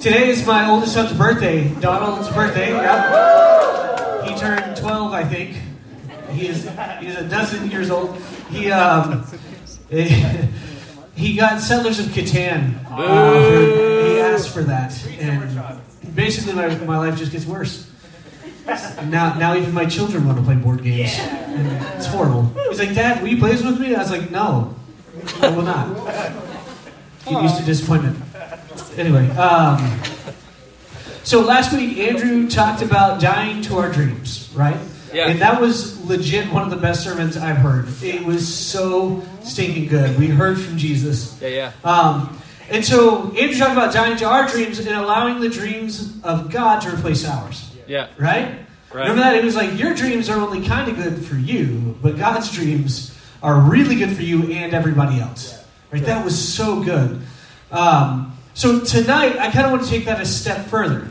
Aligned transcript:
Today 0.00 0.28
is 0.28 0.46
my 0.46 0.70
oldest 0.70 0.94
son's 0.94 1.12
birthday. 1.12 1.68
Donald's 1.80 2.28
birthday. 2.30 2.70
Yep. 2.70 4.24
He 4.28 4.34
turned 4.36 4.76
12, 4.76 5.12
I 5.12 5.24
think. 5.24 5.56
He 6.30 6.46
is 6.46 6.62
he's 7.00 7.16
a 7.16 7.28
dozen 7.28 7.68
years 7.68 7.90
old. 7.90 8.16
He 8.50 8.70
um, 8.70 9.26
he 9.90 11.34
got 11.36 11.60
Settlers 11.60 11.98
of 11.98 12.06
Catan. 12.06 12.80
Uh, 12.88 12.96
for- 12.96 14.06
he 14.08 14.20
asked 14.20 14.50
for 14.50 14.62
that, 14.62 14.94
and 15.18 16.14
basically 16.14 16.52
my, 16.52 16.68
my 16.84 16.98
life 16.98 17.18
just 17.18 17.32
gets 17.32 17.44
worse. 17.44 17.90
Now, 18.66 19.34
now 19.34 19.56
even 19.56 19.72
my 19.74 19.86
children 19.86 20.26
want 20.26 20.38
to 20.38 20.44
play 20.44 20.54
board 20.54 20.82
games. 20.84 21.16
And 21.18 21.82
it's 21.96 22.06
horrible. 22.06 22.44
He's 22.68 22.78
like, 22.78 22.94
Dad, 22.94 23.20
will 23.20 23.28
you 23.28 23.38
play 23.38 23.52
this 23.52 23.64
with 23.64 23.80
me? 23.80 23.94
I 23.94 23.98
was 23.98 24.10
like, 24.12 24.30
No, 24.30 24.76
I 25.40 25.48
will 25.48 25.62
not. 25.62 25.96
Get 27.24 27.42
used 27.42 27.56
to 27.58 27.64
disappointment. 27.64 28.16
Anyway, 28.96 29.28
um, 29.30 30.00
so 31.22 31.40
last 31.40 31.72
week 31.72 31.98
Andrew 31.98 32.48
talked 32.48 32.82
about 32.82 33.20
dying 33.20 33.62
to 33.62 33.76
our 33.78 33.90
dreams, 33.90 34.50
right? 34.54 34.76
Yeah. 35.12 35.28
And 35.28 35.40
that 35.40 35.60
was 35.60 36.04
legit 36.04 36.52
one 36.52 36.62
of 36.62 36.70
the 36.70 36.76
best 36.76 37.02
sermons 37.04 37.36
I've 37.36 37.56
heard. 37.56 37.88
It 38.02 38.24
was 38.24 38.46
so 38.46 39.22
stinking 39.42 39.86
good. 39.88 40.18
We 40.18 40.26
heard 40.26 40.60
from 40.60 40.76
Jesus. 40.76 41.40
Yeah, 41.40 41.48
yeah. 41.48 41.72
Um, 41.84 42.38
and 42.70 42.84
so 42.84 43.32
Andrew 43.34 43.56
talked 43.58 43.72
about 43.72 43.92
dying 43.94 44.16
to 44.18 44.26
our 44.26 44.46
dreams 44.48 44.78
and 44.78 44.88
allowing 44.90 45.40
the 45.40 45.48
dreams 45.48 46.22
of 46.22 46.50
God 46.50 46.80
to 46.80 46.94
replace 46.94 47.26
ours, 47.26 47.70
Yeah. 47.86 48.08
right? 48.18 48.58
Right. 48.92 49.02
Remember 49.02 49.20
that? 49.22 49.36
It 49.36 49.44
was 49.44 49.54
like 49.56 49.78
your 49.78 49.94
dreams 49.94 50.28
are 50.28 50.38
only 50.38 50.66
kind 50.66 50.90
of 50.90 50.96
good 50.96 51.24
for 51.24 51.36
you, 51.36 51.96
but 52.02 52.18
God's 52.18 52.50
dreams 52.50 53.14
are 53.42 53.58
really 53.60 53.96
good 53.96 54.14
for 54.14 54.22
you 54.22 54.50
and 54.52 54.74
everybody 54.74 55.20
else. 55.20 55.62
Right? 55.90 56.04
That 56.04 56.24
was 56.24 56.38
so 56.38 56.82
good. 56.82 57.20
Um, 57.70 58.27
so 58.58 58.80
tonight, 58.80 59.38
I 59.38 59.52
kind 59.52 59.66
of 59.66 59.70
want 59.70 59.84
to 59.84 59.88
take 59.88 60.04
that 60.06 60.20
a 60.20 60.26
step 60.26 60.66
further. 60.66 61.08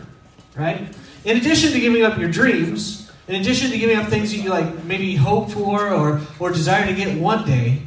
Right? 0.54 0.94
In 1.24 1.38
addition 1.38 1.72
to 1.72 1.80
giving 1.80 2.04
up 2.04 2.18
your 2.18 2.30
dreams, 2.30 3.10
in 3.30 3.36
addition 3.36 3.72
to 3.72 3.78
giving 3.78 3.96
up 3.98 4.08
things 4.10 4.32
that 4.32 4.38
you 4.40 4.50
like 4.50 4.84
maybe 4.84 5.16
hope 5.16 5.52
for 5.52 5.88
or, 5.88 6.20
or 6.40 6.52
desire 6.52 6.86
to 6.86 6.94
get 6.94 7.18
one 7.18 7.46
day, 7.48 7.84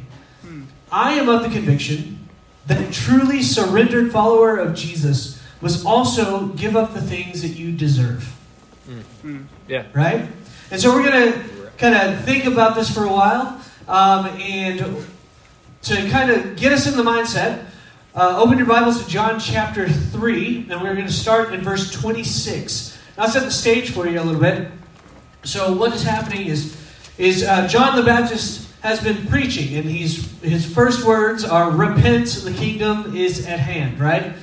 I 0.91 1.13
am 1.13 1.29
of 1.29 1.43
the 1.43 1.49
conviction 1.49 2.27
that 2.65 2.81
a 2.81 2.91
truly 2.91 3.43
surrendered 3.43 4.11
follower 4.11 4.57
of 4.57 4.73
Jesus 4.75 5.39
must 5.61 5.85
also 5.85 6.47
give 6.47 6.75
up 6.75 6.95
the 6.95 7.01
things 7.01 7.43
that 7.43 7.49
you 7.49 7.71
deserve 7.71 8.35
Yeah. 9.67 9.85
right? 9.93 10.27
And 10.71 10.81
so 10.81 10.91
we're 10.91 11.07
going 11.07 11.33
to 11.33 11.39
kind 11.77 11.93
of 11.95 12.25
think 12.25 12.45
about 12.45 12.73
this 12.75 12.91
for 12.91 13.03
a 13.05 13.11
while, 13.11 13.61
um, 13.87 14.25
and 14.41 15.05
to 15.83 16.09
kind 16.09 16.31
of 16.31 16.55
get 16.55 16.71
us 16.73 16.87
in 16.87 16.97
the 16.97 17.03
mindset, 17.03 17.65
uh, 18.13 18.41
open 18.41 18.57
your 18.57 18.67
Bibles 18.67 19.01
to 19.01 19.09
John 19.09 19.39
chapter 19.39 19.87
3, 19.87 20.67
and 20.69 20.81
we're 20.81 20.95
going 20.95 21.07
to 21.07 21.13
start 21.13 21.53
in 21.53 21.61
verse 21.61 21.91
26. 21.91 22.97
Now, 23.15 23.23
I'll 23.23 23.29
set 23.29 23.43
the 23.43 23.51
stage 23.51 23.91
for 23.91 24.05
you 24.05 24.19
a 24.19 24.23
little 24.23 24.41
bit. 24.41 24.69
So, 25.43 25.71
what 25.71 25.93
is 25.93 26.03
happening 26.03 26.47
is, 26.47 26.75
is 27.17 27.43
uh, 27.43 27.67
John 27.69 27.95
the 27.95 28.03
Baptist 28.03 28.69
has 28.81 29.01
been 29.01 29.27
preaching, 29.27 29.77
and 29.77 29.85
he's, 29.85 30.29
his 30.41 30.65
first 30.65 31.05
words 31.05 31.45
are, 31.45 31.71
Repent, 31.71 32.27
the 32.43 32.51
kingdom 32.51 33.15
is 33.15 33.47
at 33.47 33.59
hand, 33.59 33.97
right? 33.97 34.33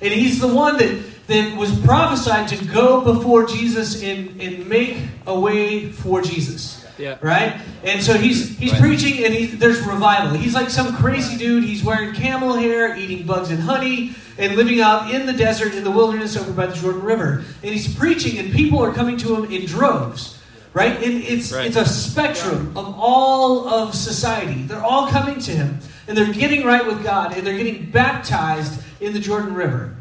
And 0.00 0.14
he's 0.14 0.40
the 0.40 0.48
one 0.48 0.78
that, 0.78 1.26
that 1.26 1.54
was 1.54 1.78
prophesied 1.80 2.48
to 2.48 2.64
go 2.64 3.02
before 3.02 3.44
Jesus 3.46 4.02
and, 4.02 4.40
and 4.40 4.66
make 4.66 5.02
a 5.26 5.38
way 5.38 5.92
for 5.92 6.22
Jesus. 6.22 6.77
Yeah. 6.98 7.16
Right? 7.22 7.60
And 7.84 8.02
so 8.02 8.14
he's 8.14 8.58
he's 8.58 8.72
Right. 8.72 8.80
preaching 8.80 9.24
and 9.24 9.32
he, 9.32 9.46
there's 9.46 9.80
revival. 9.80 10.36
He's 10.36 10.54
like 10.54 10.68
some 10.68 10.96
crazy 10.96 11.36
dude. 11.36 11.64
He's 11.64 11.82
wearing 11.84 12.12
camel 12.14 12.54
hair, 12.54 12.96
eating 12.96 13.24
bugs 13.26 13.50
and 13.50 13.60
honey, 13.62 14.14
and 14.36 14.56
living 14.56 14.80
out 14.80 15.10
in 15.14 15.26
the 15.26 15.32
desert, 15.32 15.74
in 15.74 15.84
the 15.84 15.90
wilderness 15.90 16.36
over 16.36 16.52
by 16.52 16.66
the 16.66 16.74
Jordan 16.74 17.02
River. 17.02 17.44
And 17.62 17.72
he's 17.72 17.92
preaching 17.94 18.38
and 18.38 18.52
people 18.52 18.82
are 18.82 18.92
coming 18.92 19.16
to 19.18 19.36
him 19.36 19.50
in 19.50 19.64
droves. 19.66 20.38
Right? 20.74 21.02
And 21.02 21.22
it's 21.22 21.52
Right. 21.52 21.66
it's 21.66 21.76
a 21.76 21.86
spectrum 21.86 22.72
of 22.76 22.94
all 22.98 23.68
of 23.68 23.94
society. 23.94 24.62
They're 24.66 24.84
all 24.84 25.06
coming 25.08 25.38
to 25.40 25.50
him 25.52 25.78
and 26.06 26.16
they're 26.16 26.32
getting 26.32 26.64
right 26.66 26.84
with 26.86 27.02
God 27.02 27.36
and 27.36 27.46
they're 27.46 27.56
getting 27.56 27.90
baptized 27.90 28.80
in 29.00 29.12
the 29.12 29.20
Jordan 29.20 29.54
River. 29.54 29.94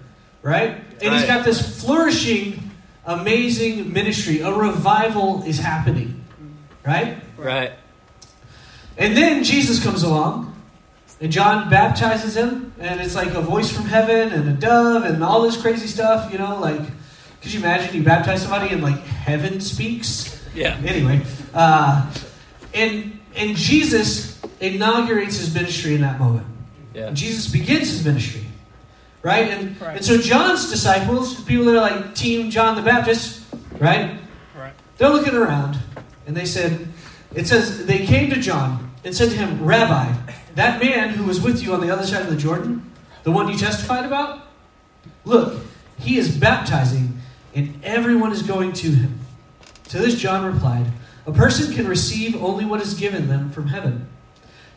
Right? 0.43 0.77
And 1.01 1.13
he's 1.13 1.25
got 1.25 1.45
this 1.45 1.81
flourishing, 1.81 2.71
amazing 3.05 3.93
ministry. 3.93 4.41
A 4.41 4.51
revival 4.51 5.43
is 5.45 5.59
happening. 5.59 6.16
Right? 6.87 7.17
Right. 7.37 7.71
And 8.97 9.15
then 9.15 9.43
Jesus 9.43 9.83
comes 9.83 10.03
along, 10.03 10.55
and 11.19 11.31
John 11.31 11.69
baptizes 11.69 12.35
him, 12.37 12.73
and 12.79 13.01
it's 13.01 13.13
like 13.13 13.29
a 13.33 13.41
voice 13.41 13.69
from 13.71 13.85
heaven 13.85 14.31
and 14.31 14.47
a 14.49 14.53
dove 14.53 15.03
and 15.03 15.23
all 15.23 15.41
this 15.41 15.57
crazy 15.61 15.87
stuff, 15.87 16.31
you 16.31 16.37
know, 16.37 16.59
like, 16.59 16.79
could 17.41 17.53
you 17.53 17.59
imagine 17.59 17.93
you 17.95 18.03
baptize 18.03 18.41
somebody 18.41 18.73
and 18.73 18.81
like 18.81 18.99
heaven 18.99 19.59
speaks? 19.59 20.41
Yeah. 20.55 20.77
Anyway, 20.85 21.23
uh, 21.53 22.11
and 22.73 23.19
and 23.35 23.55
Jesus 23.55 24.41
inaugurates 24.59 25.37
his 25.37 25.53
ministry 25.53 25.93
in 25.93 26.01
that 26.01 26.19
moment. 26.19 26.47
Yeah. 26.95 27.07
And 27.07 27.17
Jesus 27.17 27.47
begins 27.51 27.89
his 27.89 28.03
ministry, 28.05 28.45
right? 29.21 29.49
And 29.49 29.79
Right. 29.79 29.97
and 29.97 30.05
so 30.05 30.17
John's 30.17 30.69
disciples, 30.71 31.39
people 31.43 31.65
that 31.65 31.75
are 31.75 31.81
like 31.81 32.15
Team 32.15 32.49
John 32.49 32.75
the 32.75 32.81
Baptist, 32.81 33.41
right? 33.77 34.19
Right. 34.57 34.73
They're 34.97 35.09
looking 35.09 35.35
around, 35.35 35.77
and 36.27 36.35
they 36.35 36.45
said, 36.45 36.87
it 37.33 37.47
says, 37.47 37.85
they 37.85 38.05
came 38.05 38.29
to 38.29 38.39
John 38.39 38.91
and 39.03 39.15
said 39.15 39.29
to 39.31 39.35
him, 39.35 39.63
Rabbi, 39.63 40.13
that 40.55 40.81
man 40.81 41.09
who 41.09 41.23
was 41.23 41.41
with 41.41 41.63
you 41.63 41.73
on 41.73 41.81
the 41.81 41.89
other 41.89 42.05
side 42.05 42.21
of 42.21 42.29
the 42.29 42.35
Jordan, 42.35 42.91
the 43.23 43.31
one 43.31 43.49
you 43.49 43.57
testified 43.57 44.05
about, 44.05 44.45
look, 45.25 45.63
he 45.99 46.17
is 46.17 46.37
baptizing, 46.37 47.19
and 47.55 47.79
everyone 47.83 48.31
is 48.31 48.43
going 48.43 48.73
to 48.73 48.91
him. 48.91 49.19
To 49.89 49.97
this, 49.97 50.19
John 50.19 50.45
replied, 50.45 50.85
A 51.25 51.31
person 51.31 51.73
can 51.73 51.87
receive 51.87 52.41
only 52.41 52.65
what 52.65 52.81
is 52.81 52.93
given 52.93 53.27
them 53.27 53.49
from 53.49 53.67
heaven. 53.67 54.07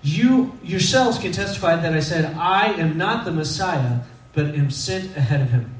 You 0.02 0.58
yourselves 0.62 1.18
can 1.18 1.32
testify 1.32 1.76
that 1.76 1.92
I 1.92 2.00
said, 2.00 2.34
I 2.36 2.72
am 2.74 2.96
not 2.96 3.24
the 3.24 3.32
Messiah, 3.32 4.00
but 4.32 4.46
am 4.46 4.70
sent 4.70 5.16
ahead 5.16 5.42
of 5.42 5.50
him. 5.50 5.74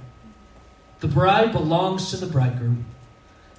The 0.99 1.09
bride 1.09 1.53
belongs 1.53 2.11
to 2.11 2.17
the 2.17 2.27
bridegroom. 2.27 2.85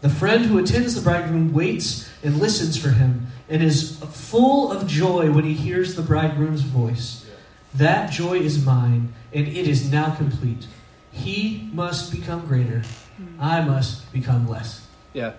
The 0.02 0.10
friend 0.10 0.46
who 0.46 0.58
attends 0.58 0.96
the 0.96 1.02
bridegroom 1.02 1.54
waits 1.54 2.10
and 2.24 2.40
listens 2.40 2.76
for 2.76 2.90
him 2.90 3.28
and 3.48 3.64
is 3.64 4.00
full 4.00 4.72
of 4.72 4.88
joy 4.88 5.32
when 5.32 5.44
he 5.44 5.54
hears 5.54 5.96
the 5.96 6.02
bridegroom's 6.02 6.62
voice. 6.62 7.30
That 7.76 8.12
joy 8.12 8.40
is 8.40 8.66
mine, 8.66 9.14
and 9.34 9.48
it 9.48 9.68
is 9.68 9.92
now 9.92 10.16
complete. 10.16 10.68
He 11.12 11.70
must 11.74 12.12
become 12.12 12.46
greater. 12.48 12.80
Hmm. 13.18 13.42
I 13.42 13.62
must 13.62 14.12
become 14.12 14.48
less. 14.48 14.88
Yeah. 15.14 15.34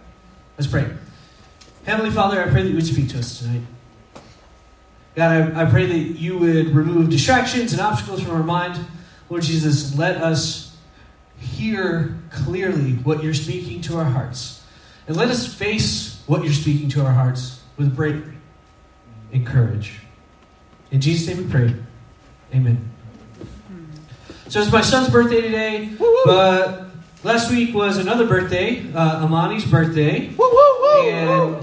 Let's 0.56 0.70
pray. 0.70 0.90
Heavenly 1.84 2.10
Father, 2.10 2.40
I 2.40 2.48
pray 2.48 2.62
that 2.62 2.68
you 2.68 2.76
would 2.76 2.86
speak 2.86 3.08
to 3.10 3.18
us 3.18 3.40
tonight. 3.40 3.62
God, 5.16 5.56
I, 5.56 5.62
I 5.62 5.70
pray 5.70 5.86
that 5.86 6.18
you 6.18 6.38
would 6.38 6.68
remove 6.74 7.10
distractions 7.10 7.72
and 7.72 7.80
obstacles 7.80 8.22
from 8.22 8.32
our 8.32 8.42
mind. 8.42 8.78
Lord 9.28 9.42
Jesus, 9.42 9.96
let 9.98 10.18
us 10.18 10.61
hear 11.42 12.18
clearly 12.30 12.92
what 12.94 13.22
you're 13.22 13.34
speaking 13.34 13.80
to 13.82 13.98
our 13.98 14.04
hearts. 14.04 14.64
And 15.06 15.16
let 15.16 15.28
us 15.28 15.52
face 15.52 16.22
what 16.26 16.44
you're 16.44 16.52
speaking 16.52 16.88
to 16.90 17.04
our 17.04 17.12
hearts 17.12 17.60
with 17.76 17.94
bravery 17.94 18.36
and 19.32 19.46
courage. 19.46 20.00
In 20.90 21.00
Jesus' 21.00 21.26
name 21.28 21.44
we 21.44 21.50
pray. 21.50 21.74
Amen. 22.54 22.90
So 24.48 24.60
it's 24.60 24.70
my 24.70 24.82
son's 24.82 25.08
birthday 25.08 25.40
today, 25.40 25.90
but 26.24 26.86
last 27.24 27.50
week 27.50 27.74
was 27.74 27.96
another 27.96 28.26
birthday, 28.26 28.92
uh, 28.92 29.24
Amani's 29.24 29.64
birthday. 29.64 30.30
And 31.04 31.56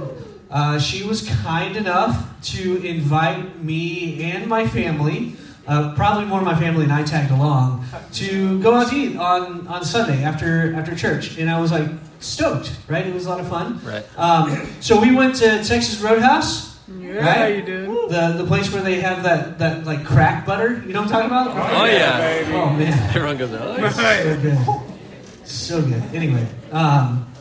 uh, 0.49 0.79
she 0.79 1.03
was 1.03 1.27
kind 1.43 1.77
enough 1.77 2.25
to 2.41 2.83
invite 2.83 3.63
me 3.63 4.23
and 4.23 4.47
my 4.47 4.65
family, 4.67 5.35
uh, 5.67 5.93
probably 5.95 6.25
more 6.25 6.39
of 6.39 6.45
my 6.45 6.59
family 6.59 6.83
and 6.83 6.93
I 6.93 7.03
tagged 7.03 7.31
along, 7.31 7.85
to 8.13 8.61
go 8.61 8.73
out 8.75 8.89
to 8.89 8.95
eat 8.95 9.17
on, 9.17 9.67
on 9.67 9.83
Sunday 9.85 10.23
after 10.23 10.73
after 10.75 10.95
church. 10.95 11.37
And 11.37 11.49
I 11.49 11.59
was 11.59 11.71
like 11.71 11.89
stoked, 12.19 12.75
right? 12.87 13.05
It 13.05 13.13
was 13.13 13.25
a 13.25 13.29
lot 13.29 13.39
of 13.39 13.47
fun. 13.47 13.79
Right. 13.83 14.03
Um, 14.17 14.67
so 14.81 14.99
we 14.99 15.13
went 15.13 15.35
to 15.37 15.63
Texas 15.63 16.01
Roadhouse. 16.01 16.69
Yeah, 16.99 17.19
Right? 17.23 17.55
you 17.57 17.61
did. 17.61 17.87
The, 17.87 18.33
the 18.37 18.45
place 18.47 18.73
where 18.73 18.81
they 18.81 18.99
have 19.01 19.21
that, 19.21 19.59
that 19.59 19.85
like 19.85 20.03
crack 20.05 20.43
butter, 20.43 20.81
you 20.87 20.91
know 20.93 21.01
what 21.03 21.13
I'm 21.13 21.29
talking 21.29 21.53
about? 21.53 21.79
Oh, 21.79 21.85
yeah. 21.85 22.43
Oh 22.47 22.71
man, 22.71 22.93
Everyone 23.15 23.37
goes, 23.37 23.51
oh, 23.53 23.89
so 23.89 24.41
good, 24.41 25.47
so 25.47 25.81
good. 25.83 26.01
Anyway, 26.15 26.47
um, 26.71 27.31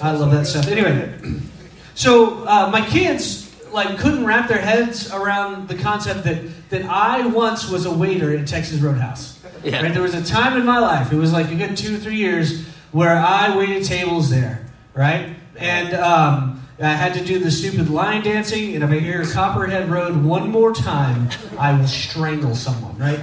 I 0.00 0.12
love 0.12 0.30
that 0.30 0.46
stuff. 0.46 0.68
Anyway, 0.68 1.18
so 1.96 2.46
uh, 2.46 2.68
my 2.70 2.86
kids 2.86 3.45
like 3.76 3.98
couldn't 3.98 4.24
wrap 4.24 4.48
their 4.48 4.60
heads 4.60 5.12
around 5.12 5.68
the 5.68 5.76
concept 5.76 6.24
that 6.24 6.42
that 6.70 6.84
I 6.86 7.26
once 7.26 7.70
was 7.70 7.86
a 7.86 7.92
waiter 7.92 8.36
at 8.36 8.48
Texas 8.48 8.80
Roadhouse. 8.80 9.38
Yeah. 9.62 9.82
Right? 9.82 9.92
There 9.92 10.02
was 10.02 10.14
a 10.14 10.24
time 10.24 10.58
in 10.58 10.66
my 10.66 10.78
life, 10.78 11.12
it 11.12 11.16
was 11.16 11.32
like 11.32 11.52
a 11.52 11.54
good 11.54 11.76
two, 11.76 11.94
or 11.94 11.98
three 11.98 12.16
years, 12.16 12.64
where 12.90 13.16
I 13.16 13.56
waited 13.56 13.84
tables 13.84 14.30
there, 14.30 14.66
right? 14.94 15.36
And 15.56 15.94
um, 15.94 16.66
I 16.80 16.88
had 16.88 17.14
to 17.14 17.24
do 17.24 17.38
the 17.38 17.50
stupid 17.50 17.88
line 17.88 18.22
dancing, 18.22 18.74
and 18.74 18.84
if 18.84 18.90
I 18.90 18.98
hear 18.98 19.24
Copperhead 19.24 19.88
Road 19.88 20.24
one 20.24 20.50
more 20.50 20.74
time, 20.74 21.30
I 21.58 21.78
will 21.78 21.86
strangle 21.86 22.54
someone, 22.54 22.96
right? 22.98 23.20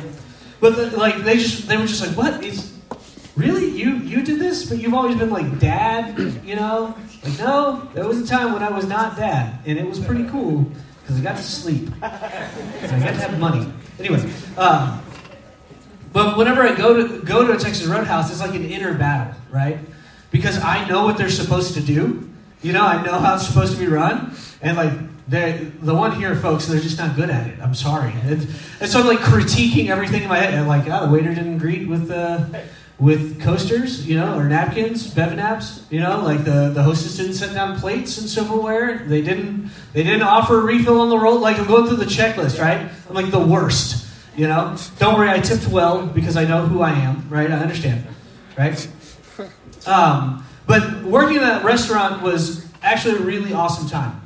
But 0.60 0.76
the, 0.76 0.98
like 0.98 1.18
they 1.24 1.38
just 1.38 1.68
they 1.68 1.78
were 1.78 1.88
just 1.88 2.06
like, 2.06 2.16
what 2.16 2.44
is 2.44 2.73
really? 3.36 3.70
You 3.70 3.96
you 3.98 4.24
did 4.24 4.40
this, 4.40 4.70
but 4.70 4.80
you've 4.80 4.94
always 4.94 5.16
been 5.16 5.30
like 5.30 5.60
dad, 5.60 6.18
you 6.46 6.56
know? 6.56 6.96
Like, 7.24 7.40
no, 7.40 7.90
there 7.94 8.08
was 8.08 8.20
a 8.20 8.28
time 8.28 8.54
when 8.54 8.64
I 8.64 8.70
was 8.70 8.86
not 8.86 9.16
dad, 9.16 9.60
and 9.66 9.80
it 9.80 9.86
was 9.86 10.00
pretty 10.00 10.28
cool 10.30 10.70
because 11.02 11.20
I 11.20 11.24
got 11.24 11.38
to 11.38 11.44
sleep. 11.44 11.90
I 12.02 12.10
got 12.82 12.90
to 12.90 13.22
have 13.22 13.40
money. 13.40 13.72
Anyway, 14.00 14.30
uh, 14.58 15.00
but 16.12 16.38
whenever 16.38 16.62
I 16.62 16.76
go 16.76 17.08
to 17.08 17.22
go 17.24 17.46
to 17.48 17.54
a 17.54 17.58
Texas 17.58 17.88
Roadhouse, 17.88 18.30
it's 18.30 18.40
like 18.40 18.56
an 18.56 18.66
inner 18.66 18.94
battle, 18.94 19.36
right? 19.52 19.80
Because 20.32 20.62
I 20.62 20.88
know 20.88 21.06
what 21.06 21.18
they're 21.18 21.30
supposed 21.30 21.76
to 21.76 21.82
do. 21.82 22.30
You 22.62 22.74
know, 22.74 22.84
I 22.84 23.04
know 23.04 23.20
how 23.20 23.36
it's 23.36 23.48
supposed 23.48 23.74
to 23.74 23.80
be 23.80 23.88
run, 23.88 24.36
and 24.62 24.78
like 24.78 24.94
they 25.28 25.72
the 25.82 25.96
one 25.96 26.16
here, 26.16 26.36
folks, 26.36 26.68
they're 26.68 26.80
just 26.80 26.98
not 26.98 27.16
good 27.16 27.30
at 27.30 27.48
it. 27.48 27.60
I'm 27.62 27.76
sorry, 27.76 28.14
and, 28.24 28.48
and 28.80 28.90
so 28.90 29.00
I'm 29.00 29.08
like 29.08 29.20
critiquing 29.20 29.90
everything 29.90 30.24
in 30.24 30.30
my 30.30 30.38
head. 30.38 30.54
And 30.54 30.68
like, 30.68 30.88
oh, 30.88 31.06
the 31.06 31.12
waiter 31.12 31.34
didn't 31.34 31.58
greet 31.60 31.88
with 31.88 32.12
uh, 32.12 32.46
with 33.00 33.42
coasters, 33.42 34.08
you 34.08 34.16
know, 34.16 34.38
or 34.38 34.46
napkins, 34.46 35.14
bev 35.14 35.36
naps, 35.36 35.86
you 35.90 36.00
know, 36.00 36.22
like 36.24 36.44
the, 36.46 36.70
the 36.70 36.84
hostess 36.84 37.18
didn't 37.18 37.34
set 37.34 37.54
down 37.54 37.80
plates 37.80 38.18
and 38.18 38.30
silverware. 38.30 39.00
They 39.00 39.22
didn't 39.22 39.72
they 39.94 40.04
didn't 40.04 40.24
offer 40.24 40.60
a 40.60 40.64
refill 40.64 41.02
on 41.02 41.10
the 41.10 41.18
roll. 41.18 41.40
Like 41.40 41.58
I'm 41.58 41.68
going 41.68 41.88
through 41.88 41.98
the 41.98 42.06
checklist, 42.06 42.62
right? 42.62 42.90
I'm 43.10 43.16
like 43.16 43.32
the 43.32 43.40
worst, 43.40 44.08
you 44.36 44.48
know. 44.48 44.76
Don't 45.00 45.18
worry, 45.18 45.30
I 45.30 45.40
tipped 45.40 45.68
well 45.68 46.06
because 46.06 46.38
I 46.38 46.46
know 46.46 46.66
who 46.66 46.82
I 46.82 46.92
am, 46.92 47.28
right? 47.30 47.50
I 47.50 47.58
understand, 47.60 48.06
right? 48.58 48.88
Um, 49.86 50.46
but 50.66 51.04
working 51.04 51.36
in 51.38 51.42
that 51.42 51.66
restaurant 51.66 52.22
was 52.22 52.66
actually 52.82 53.16
a 53.18 53.22
really 53.22 53.54
awesome 53.54 53.90
time. 53.90 54.22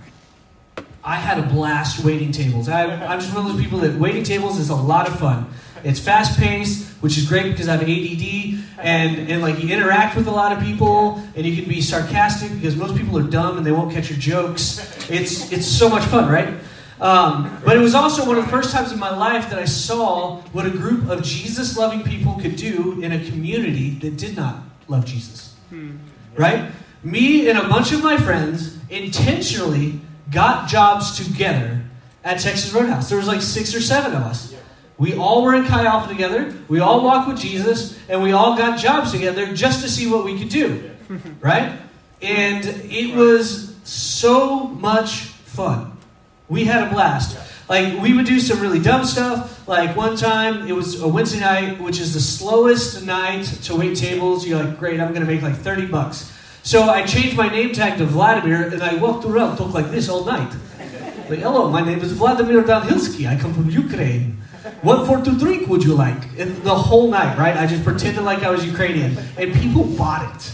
I 1.03 1.15
had 1.15 1.39
a 1.39 1.43
blast 1.43 2.03
waiting 2.03 2.31
tables. 2.31 2.67
I, 2.67 2.83
I'm 2.83 3.19
just 3.19 3.33
one 3.33 3.45
of 3.45 3.53
those 3.53 3.61
people 3.61 3.79
that 3.79 3.97
waiting 3.97 4.23
tables 4.23 4.59
is 4.59 4.69
a 4.69 4.75
lot 4.75 5.07
of 5.07 5.17
fun. 5.17 5.49
It's 5.83 5.99
fast 5.99 6.37
paced, 6.37 6.86
which 7.01 7.17
is 7.17 7.27
great 7.27 7.51
because 7.51 7.67
I 7.67 7.77
have 7.77 7.83
ADD, 7.83 8.59
and, 8.79 9.31
and 9.31 9.41
like 9.41 9.61
you 9.63 9.69
interact 9.69 10.15
with 10.15 10.27
a 10.27 10.31
lot 10.31 10.51
of 10.51 10.63
people, 10.63 11.21
and 11.35 11.45
you 11.45 11.55
can 11.55 11.69
be 11.69 11.81
sarcastic 11.81 12.51
because 12.53 12.75
most 12.75 12.95
people 12.95 13.17
are 13.17 13.23
dumb 13.23 13.57
and 13.57 13.65
they 13.65 13.71
won't 13.71 13.91
catch 13.91 14.09
your 14.09 14.19
jokes. 14.19 15.09
It's 15.09 15.51
it's 15.51 15.67
so 15.67 15.89
much 15.89 16.03
fun, 16.05 16.29
right? 16.29 16.53
Um, 16.99 17.61
but 17.63 17.77
it 17.77 17.79
was 17.79 17.93
also 17.93 18.25
one 18.25 18.37
of 18.37 18.45
the 18.45 18.51
first 18.51 18.71
times 18.71 18.91
in 18.91 18.97
my 18.99 19.15
life 19.15 19.49
that 19.51 19.59
I 19.59 19.65
saw 19.65 20.41
what 20.51 20.65
a 20.65 20.71
group 20.71 21.09
of 21.09 21.21
Jesus 21.23 21.77
loving 21.77 22.03
people 22.03 22.33
could 22.41 22.55
do 22.55 23.01
in 23.03 23.11
a 23.11 23.23
community 23.29 23.91
that 23.99 24.17
did 24.17 24.35
not 24.35 24.63
love 24.87 25.05
Jesus. 25.05 25.55
Right? 26.35 26.71
Me 27.03 27.49
and 27.49 27.59
a 27.59 27.67
bunch 27.67 27.91
of 27.91 28.03
my 28.03 28.17
friends 28.17 28.77
intentionally 28.89 29.99
got 30.31 30.67
jobs 30.67 31.23
together 31.23 31.83
at 32.23 32.39
Texas 32.39 32.73
Roadhouse. 32.73 33.09
There 33.09 33.17
was 33.17 33.27
like 33.27 33.41
six 33.41 33.75
or 33.75 33.81
seven 33.81 34.13
of 34.15 34.23
us. 34.23 34.53
We 34.97 35.13
all 35.15 35.43
were 35.43 35.53
in 35.55 35.65
Chi 35.65 35.85
Alpha 35.85 36.07
together. 36.07 36.53
We 36.67 36.79
all 36.79 37.03
walked 37.03 37.27
with 37.27 37.39
Jesus, 37.39 37.97
and 38.09 38.23
we 38.23 38.31
all 38.31 38.57
got 38.57 38.79
jobs 38.79 39.11
together 39.11 39.53
just 39.53 39.83
to 39.83 39.89
see 39.89 40.09
what 40.09 40.25
we 40.25 40.37
could 40.37 40.49
do. 40.49 40.91
Right? 41.39 41.79
And 42.21 42.65
it 42.65 43.15
was 43.15 43.73
so 43.85 44.65
much 44.65 45.19
fun. 45.45 45.97
We 46.49 46.65
had 46.65 46.87
a 46.87 46.89
blast. 46.91 47.37
Like 47.69 48.01
we 48.01 48.13
would 48.13 48.25
do 48.25 48.39
some 48.39 48.59
really 48.59 48.79
dumb 48.79 49.05
stuff. 49.05 49.67
Like 49.67 49.95
one 49.95 50.17
time, 50.17 50.67
it 50.67 50.73
was 50.73 51.01
a 51.01 51.07
Wednesday 51.07 51.39
night, 51.39 51.79
which 51.79 51.99
is 51.99 52.13
the 52.13 52.19
slowest 52.19 53.05
night 53.05 53.45
to 53.63 53.75
wait 53.75 53.95
tables. 53.97 54.47
You're 54.47 54.63
like, 54.63 54.79
great, 54.79 54.99
I'm 54.99 55.13
going 55.13 55.25
to 55.25 55.31
make 55.31 55.41
like 55.41 55.55
30 55.55 55.87
bucks. 55.87 56.33
So 56.63 56.83
I 56.89 57.05
changed 57.05 57.37
my 57.37 57.47
name 57.47 57.71
tag 57.71 57.97
to 57.99 58.05
Vladimir, 58.05 58.69
and 58.69 58.81
I 58.83 58.95
walked 58.95 59.25
around, 59.25 59.57
talked 59.57 59.73
like 59.73 59.91
this 59.91 60.09
all 60.09 60.25
night. 60.25 60.53
Like, 61.29 61.39
hello, 61.39 61.69
my 61.69 61.81
name 61.81 61.99
is 61.99 62.13
Vladimir 62.13 62.63
Dalhilsky. 62.63 63.27
I 63.27 63.37
come 63.37 63.53
from 63.53 63.69
Ukraine. 63.69 64.37
What 64.81 65.07
for 65.07 65.23
to 65.23 65.37
drink 65.37 65.67
would 65.67 65.83
you 65.83 65.95
like? 65.95 66.21
And 66.37 66.55
the 66.57 66.75
whole 66.75 67.09
night, 67.09 67.37
right? 67.37 67.55
I 67.55 67.65
just 67.65 67.83
pretended 67.83 68.23
like 68.23 68.43
I 68.43 68.49
was 68.49 68.65
Ukrainian, 68.65 69.17
and 69.37 69.53
people 69.55 69.83
bought 69.83 70.35
it. 70.35 70.53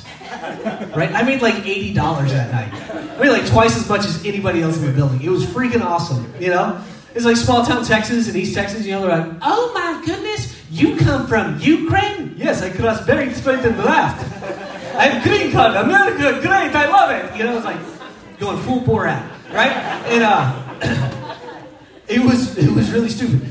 Right? 0.96 1.12
I 1.14 1.24
made 1.24 1.42
like 1.42 1.66
eighty 1.66 1.94
dollars 1.94 2.32
that 2.32 2.52
night. 2.52 2.74
I 2.74 3.22
made 3.22 3.30
like 3.30 3.46
twice 3.46 3.76
as 3.78 3.88
much 3.88 4.06
as 4.06 4.26
anybody 4.26 4.62
else 4.62 4.78
in 4.78 4.86
the 4.86 4.92
building. 4.92 5.22
It 5.22 5.30
was 5.30 5.46
freaking 5.46 5.82
awesome. 5.82 6.32
You 6.40 6.50
know, 6.50 6.84
it's 7.14 7.26
like 7.26 7.38
small 7.38 7.66
town 7.66 7.86
Texas 7.86 8.28
and 8.28 8.36
East 8.36 8.56
Texas. 8.56 8.86
You 8.86 8.94
know, 8.94 9.08
they're 9.08 9.18
like, 9.18 9.34
"Oh 9.42 9.72
my 9.74 10.04
goodness, 10.06 10.60
you 10.72 10.98
come 10.98 11.28
from 11.28 11.60
Ukraine?" 11.60 12.34
Yes, 12.38 12.62
I 12.62 12.70
crossed 12.70 13.06
Bering 13.06 13.34
Strait 13.34 13.60
and 13.60 13.78
left. 13.78 14.24
I 14.96 15.08
have 15.08 15.24
green 15.24 15.52
card, 15.52 15.76
America, 15.76 16.40
great, 16.42 16.76
I 16.76 16.88
love 16.88 17.12
it. 17.12 17.38
You 17.38 17.46
know, 17.46 17.58
it's 17.58 17.66
like 17.66 17.80
going 18.40 18.58
full 18.60 18.82
bore 18.82 19.08
out, 19.08 19.24
right? 19.52 19.72
And 20.08 20.24
uh, 20.24 21.40
it 22.08 22.20
was 22.20 22.58
it 22.58 22.72
was 22.72 22.92
really 22.92 23.10
stupid 23.10 23.42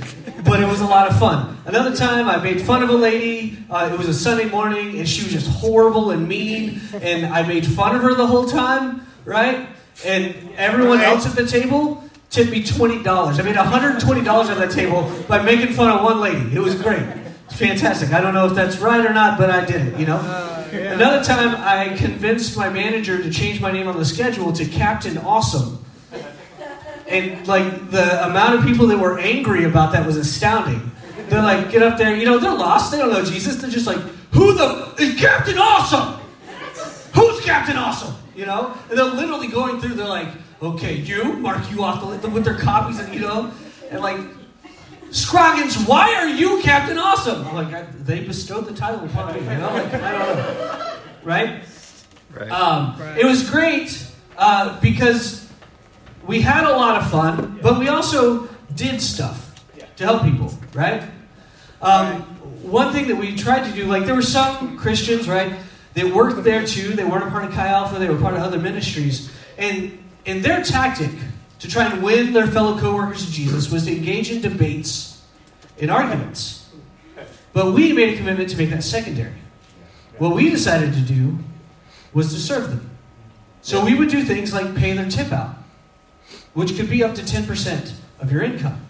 but 0.45 0.61
it 0.61 0.67
was 0.67 0.81
a 0.81 0.87
lot 0.87 1.11
of 1.11 1.19
fun. 1.19 1.59
Another 1.65 1.95
time, 1.95 2.29
I 2.29 2.37
made 2.39 2.61
fun 2.63 2.83
of 2.83 2.91
a 2.91 2.95
lady. 2.95 3.59
Uh, 3.71 3.91
it 3.93 3.99
was 3.99 4.09
a 4.09 4.15
Sunday 4.15 4.47
morning, 4.47 4.99
and 4.99 5.09
she 5.09 5.23
was 5.23 5.33
just 5.33 5.49
horrible 5.49 6.11
and 6.11 6.29
mean, 6.29 6.81
and 6.95 7.27
I 7.27 7.47
made 7.47 7.67
fun 7.67 7.97
of 7.97 8.03
her 8.03 8.15
the 8.15 8.27
whole 8.27 8.47
time, 8.47 9.07
right? 9.25 9.69
And 10.05 10.35
everyone 10.57 11.01
else 11.01 11.27
at 11.27 11.37
the 11.37 11.47
table 11.47 12.03
tipped 12.31 12.51
me 12.51 12.65
twenty 12.65 13.03
dollars. 13.03 13.39
I 13.39 13.43
made 13.43 13.57
one 13.57 13.67
hundred 13.67 14.01
twenty 14.01 14.23
dollars 14.23 14.49
on 14.51 14.59
that 14.59 14.71
table 14.71 15.11
by 15.29 15.43
making 15.43 15.75
fun 15.75 15.91
of 15.91 16.03
one 16.03 16.21
lady. 16.21 16.55
It 16.55 16.61
was 16.61 16.75
great. 16.75 17.03
It's 17.47 17.59
fantastic. 17.59 18.13
I 18.13 18.21
don't 18.21 18.35
know 18.35 18.47
if 18.47 18.55
that's 18.55 18.79
right 18.79 19.05
or 19.05 19.13
not, 19.13 19.39
but 19.39 19.51
I 19.51 19.65
did 19.65 19.89
it. 19.89 20.01
You 20.01 20.07
know. 20.07 20.49
Another 20.73 21.23
time, 21.23 21.55
I 21.59 21.95
convinced 21.99 22.57
my 22.57 22.71
manager 22.71 23.23
to 23.23 23.31
change 23.31 23.61
my 23.61 23.71
name 23.71 23.89
on 23.89 23.99
the 23.99 24.07
schedule 24.07 24.55
to 24.55 24.65
Captain 24.65 25.19
Awesome 25.19 25.82
and 27.13 27.47
like 27.47 27.91
the 27.91 28.25
amount 28.27 28.59
of 28.59 28.65
people 28.65 28.87
that 28.89 28.99
were 28.99 29.19
angry 29.19 29.65
about 29.65 29.93
that 29.93 30.07
was 30.07 30.17
astounding. 30.17 30.91
They're 31.29 31.43
like, 31.43 31.71
get 31.71 31.83
up 31.83 31.99
there, 31.99 32.17
you 32.17 32.25
know, 32.25 32.39
they're 32.39 32.55
lost. 32.55 32.91
They 32.91 32.99
don't 32.99 33.11
know 33.11 33.25
Jesus. 33.25 33.57
They're 33.57 33.71
just 33.71 33.87
like, 33.87 34.01
who 34.33 34.55
the 34.55 34.95
is 34.99 35.19
Captain 35.21 35.59
Awesome? 35.59 36.21
Who's 37.15 37.45
Captain 37.45 37.77
Awesome? 37.77 38.15
You 38.35 38.47
know, 38.47 38.75
and 38.89 38.99
they're 38.99 39.05
literally 39.05 39.49
going 39.49 39.81
through. 39.81 39.95
They're 39.95 40.07
like, 40.07 40.29
okay, 40.61 40.95
you 40.95 41.35
mark 41.35 41.71
you 41.71 41.85
off 41.85 42.23
the, 42.23 42.29
with 42.29 42.45
their 42.45 42.59
copies, 42.59 42.99
and 42.99 43.15
you 43.15 43.21
know, 43.21 43.53
and 43.91 44.01
like. 44.01 44.19
Scroggins, 45.11 45.77
why 45.85 46.15
are 46.15 46.27
you 46.27 46.63
Captain 46.63 46.97
Awesome? 46.97 47.47
I'm 47.47 47.55
like, 47.55 47.75
I, 47.75 47.83
they 47.83 48.21
bestowed 48.21 48.65
the 48.65 48.73
title 48.73 49.05
upon 49.05 49.35
me, 49.35 49.41
you 49.41 49.59
know? 49.59 49.71
Like, 49.71 49.93
I 49.93 50.11
don't 50.11 50.37
know. 50.37 50.97
Right? 51.23 51.65
Right. 52.33 52.51
Um, 52.51 52.99
It 53.19 53.27
was 53.27 53.51
great 53.51 54.07
uh, 54.39 54.81
because 54.81 55.42
we 56.27 56.41
had 56.41 56.65
a 56.65 56.71
lot 56.71 57.03
of 57.03 57.11
fun, 57.11 57.59
but 57.63 57.79
we 57.79 57.89
also 57.89 58.49
did 58.75 59.01
stuff 59.01 59.55
to 59.97 60.05
help 60.05 60.23
people, 60.23 60.53
right? 60.73 61.03
Um, 61.81 62.23
one 62.63 62.93
thing 62.93 63.09
that 63.09 63.17
we 63.17 63.37
tried 63.37 63.69
to 63.69 63.75
do, 63.75 63.87
like 63.87 64.07
there 64.07 64.15
were 64.15 64.23
some 64.23 64.79
Christians, 64.79 65.29
right? 65.29 65.53
They 65.95 66.11
worked 66.11 66.43
there 66.45 66.65
too. 66.65 66.95
They 66.95 67.05
weren't 67.05 67.25
a 67.25 67.31
part 67.31 67.45
of 67.45 67.53
Chi 67.53 67.67
Alpha. 67.67 67.99
They 67.99 68.09
were 68.09 68.19
part 68.19 68.35
of 68.35 68.41
other 68.41 68.59
ministries, 68.59 69.31
and 69.59 69.99
and 70.25 70.43
their 70.43 70.63
tactic 70.63 71.11
to 71.59 71.69
try 71.69 71.85
and 71.85 72.03
win 72.03 72.33
their 72.33 72.47
fellow 72.47 72.79
coworkers 72.79 73.27
to 73.27 73.33
Jesus 73.33 73.71
was 73.71 73.85
to 73.85 73.97
engage 73.97 74.31
in 74.31 74.41
debates, 74.41 75.23
in 75.79 75.91
arguments. 75.91 76.71
But 77.53 77.73
we 77.73 77.93
made 77.93 78.15
a 78.15 78.17
commitment 78.17 78.49
to 78.51 78.57
make 78.57 78.71
that 78.71 78.83
secondary. 78.83 79.35
What 80.19 80.35
we 80.35 80.49
decided 80.49 80.95
to 80.95 81.01
do 81.01 81.39
was 82.15 82.33
to 82.33 82.39
serve 82.39 82.71
them. 82.71 82.91
So 83.61 83.85
we 83.85 83.95
would 83.95 84.09
do 84.09 84.25
things 84.25 84.53
like 84.53 84.75
pay 84.75 84.93
their 84.93 85.09
tip 85.09 85.33
out 85.33 85.52
which 86.55 86.77
could 86.77 86.91
be 86.91 87.03
up 87.03 87.15
to 87.15 87.23
10% 87.23 87.93
of 88.21 88.31
your 88.33 88.43
income. 88.43 88.81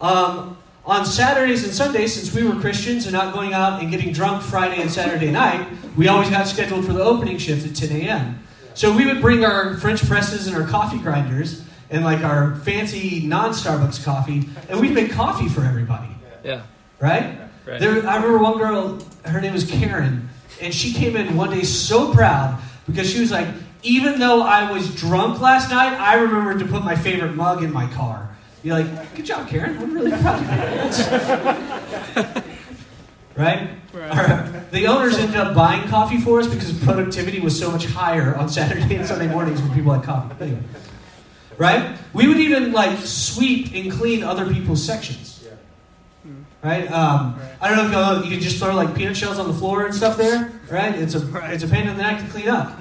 Um, 0.00 0.56
on 0.84 1.04
Saturdays 1.04 1.64
and 1.64 1.72
Sundays, 1.72 2.14
since 2.14 2.34
we 2.34 2.48
were 2.48 2.58
Christians 2.60 3.04
and 3.06 3.12
not 3.12 3.34
going 3.34 3.52
out 3.52 3.82
and 3.82 3.90
getting 3.90 4.12
drunk 4.12 4.42
Friday 4.42 4.80
and 4.80 4.90
Saturday 4.90 5.30
night, 5.30 5.68
we 5.96 6.08
always 6.08 6.30
got 6.30 6.46
scheduled 6.46 6.86
for 6.86 6.92
the 6.92 7.02
opening 7.02 7.36
shift 7.36 7.66
at 7.66 7.76
10 7.76 8.00
a.m. 8.00 8.38
So 8.74 8.96
we 8.96 9.06
would 9.06 9.20
bring 9.20 9.44
our 9.44 9.76
French 9.76 10.06
presses 10.06 10.46
and 10.46 10.56
our 10.56 10.66
coffee 10.66 10.98
grinders 10.98 11.64
and 11.90 12.04
like 12.04 12.22
our 12.22 12.56
fancy 12.56 13.26
non 13.26 13.50
Starbucks 13.50 14.04
coffee, 14.04 14.48
and 14.68 14.80
we'd 14.80 14.92
make 14.92 15.10
coffee 15.10 15.48
for 15.48 15.62
everybody. 15.62 16.08
Yeah. 16.44 16.62
Right? 17.00 17.38
Right. 17.66 17.80
There, 17.80 18.06
I 18.08 18.16
remember 18.16 18.38
one 18.38 18.58
girl, 18.58 18.98
her 19.24 19.40
name 19.40 19.52
was 19.52 19.68
Karen, 19.68 20.28
and 20.60 20.74
she 20.74 20.92
came 20.92 21.16
in 21.16 21.36
one 21.36 21.50
day 21.50 21.64
so 21.64 22.12
proud 22.12 22.60
because 22.86 23.10
she 23.10 23.20
was 23.20 23.30
like, 23.30 23.48
even 23.82 24.18
though 24.18 24.42
I 24.42 24.70
was 24.70 24.94
drunk 24.94 25.40
last 25.40 25.70
night, 25.70 25.98
I 25.98 26.14
remembered 26.14 26.58
to 26.60 26.66
put 26.66 26.84
my 26.84 26.96
favorite 26.96 27.34
mug 27.34 27.62
in 27.62 27.72
my 27.72 27.86
car. 27.92 28.36
You're 28.62 28.80
like, 28.80 29.14
good 29.14 29.24
job, 29.24 29.48
Karen. 29.48 29.78
I'm 29.78 29.94
really 29.94 30.10
proud 30.10 30.42
of 30.42 32.36
you. 32.36 32.42
right? 33.36 33.70
Our- 33.94 34.58
the 34.70 34.86
owners 34.86 35.16
ended 35.16 35.36
up 35.36 35.54
buying 35.54 35.88
coffee 35.88 36.18
for 36.18 36.40
us 36.40 36.46
because 36.46 36.72
productivity 36.84 37.40
was 37.40 37.58
so 37.58 37.70
much 37.70 37.86
higher 37.86 38.34
on 38.36 38.48
Saturday 38.48 38.96
and 38.96 39.06
Sunday 39.06 39.28
mornings 39.28 39.62
when 39.62 39.72
people 39.72 39.92
had 39.92 40.02
coffee. 40.02 40.34
Anyway. 40.44 40.62
Right? 41.56 41.98
We 42.12 42.28
would 42.28 42.38
even 42.38 42.72
like 42.72 42.98
sweep 42.98 43.72
and 43.74 43.90
clean 43.90 44.22
other 44.22 44.52
people's 44.52 44.84
sections. 44.84 45.46
Right? 46.62 46.90
Um, 46.90 47.40
I 47.60 47.68
don't 47.68 47.78
know 47.78 47.86
if 47.86 47.92
y'all 47.92 48.16
know, 48.16 48.22
you 48.24 48.30
can 48.30 48.40
just 48.40 48.58
throw 48.58 48.74
like 48.74 48.94
peanut 48.94 49.16
shells 49.16 49.38
on 49.38 49.46
the 49.46 49.54
floor 49.54 49.86
and 49.86 49.94
stuff 49.94 50.16
there. 50.16 50.60
Right? 50.70 50.94
It's 50.94 51.14
a 51.14 51.52
it's 51.52 51.62
a 51.62 51.68
pain 51.68 51.86
in 51.86 51.96
the 51.96 52.02
neck 52.02 52.20
to 52.24 52.30
clean 52.30 52.48
up. 52.48 52.76